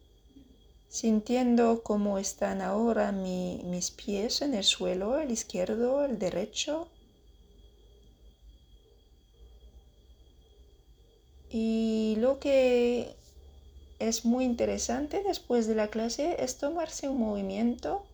sintiendo 0.87 1.83
cómo 1.83 2.17
están 2.17 2.61
ahora 2.61 3.11
mis 3.11 3.91
pies 3.91 4.41
en 4.41 4.53
el 4.53 4.63
suelo, 4.63 5.19
el 5.19 5.31
izquierdo, 5.31 6.03
el 6.05 6.19
derecho. 6.19 6.87
Y 11.49 12.15
lo 12.19 12.39
que 12.39 13.15
es 13.99 14.25
muy 14.25 14.45
interesante 14.45 15.21
después 15.23 15.67
de 15.67 15.75
la 15.75 15.89
clase 15.89 16.37
es 16.39 16.57
tomarse 16.57 17.09
un 17.09 17.19
movimiento 17.19 18.05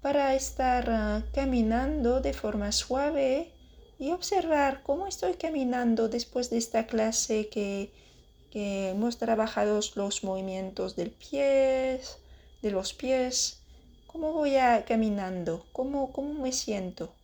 para 0.00 0.34
estar 0.34 0.88
ah, 0.90 1.24
caminando 1.32 2.20
de 2.20 2.32
forma 2.32 2.72
suave 2.72 3.52
y 3.98 4.12
observar 4.12 4.82
cómo 4.82 5.06
estoy 5.06 5.34
caminando 5.34 6.08
después 6.08 6.50
de 6.50 6.58
esta 6.58 6.86
clase 6.86 7.48
que, 8.50 8.90
hemos 8.90 9.18
trabajado 9.18 9.80
los 9.94 10.24
movimientos 10.24 10.96
del 10.96 11.10
pie, 11.10 12.00
de 12.62 12.70
los 12.70 12.92
pies, 12.92 13.60
cómo 14.06 14.32
voy 14.32 14.56
a 14.56 14.84
caminando, 14.84 15.66
cómo, 15.72 16.12
cómo 16.12 16.34
me 16.34 16.52
siento. 16.52 17.14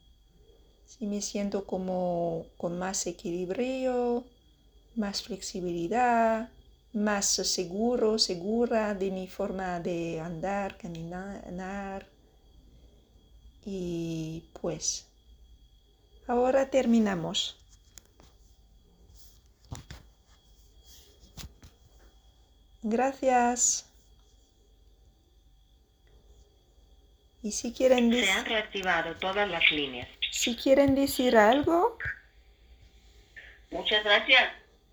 Si 0.87 1.07
me 1.07 1.23
siento 1.23 1.65
como 1.65 2.47
con 2.59 2.79
más 2.79 3.07
equilibrio, 3.07 4.25
más 4.95 5.23
flexibilidad, 5.23 6.51
más 6.93 7.27
seguro, 7.27 8.19
segura 8.19 8.95
de 8.95 9.11
mi 9.11 9.27
forma 9.27 9.81
de 9.81 10.21
andar, 10.21 10.77
caminar. 10.77 12.07
Y 13.65 14.45
pues, 14.61 15.07
ahora 16.27 16.71
terminamos. 16.71 17.62
Gracias. 22.83 23.88
Y 27.42 27.53
si 27.53 27.73
quieren 27.73 28.12
Se 28.12 28.31
han 28.31 28.45
reactivado 28.45 29.16
todas 29.16 29.49
las 29.49 29.71
líneas. 29.73 30.09
Si 30.31 30.57
quieren 30.57 30.95
decir 30.95 31.37
algo. 31.37 31.99
Muchas 33.71 34.05
gracias. 34.05 34.62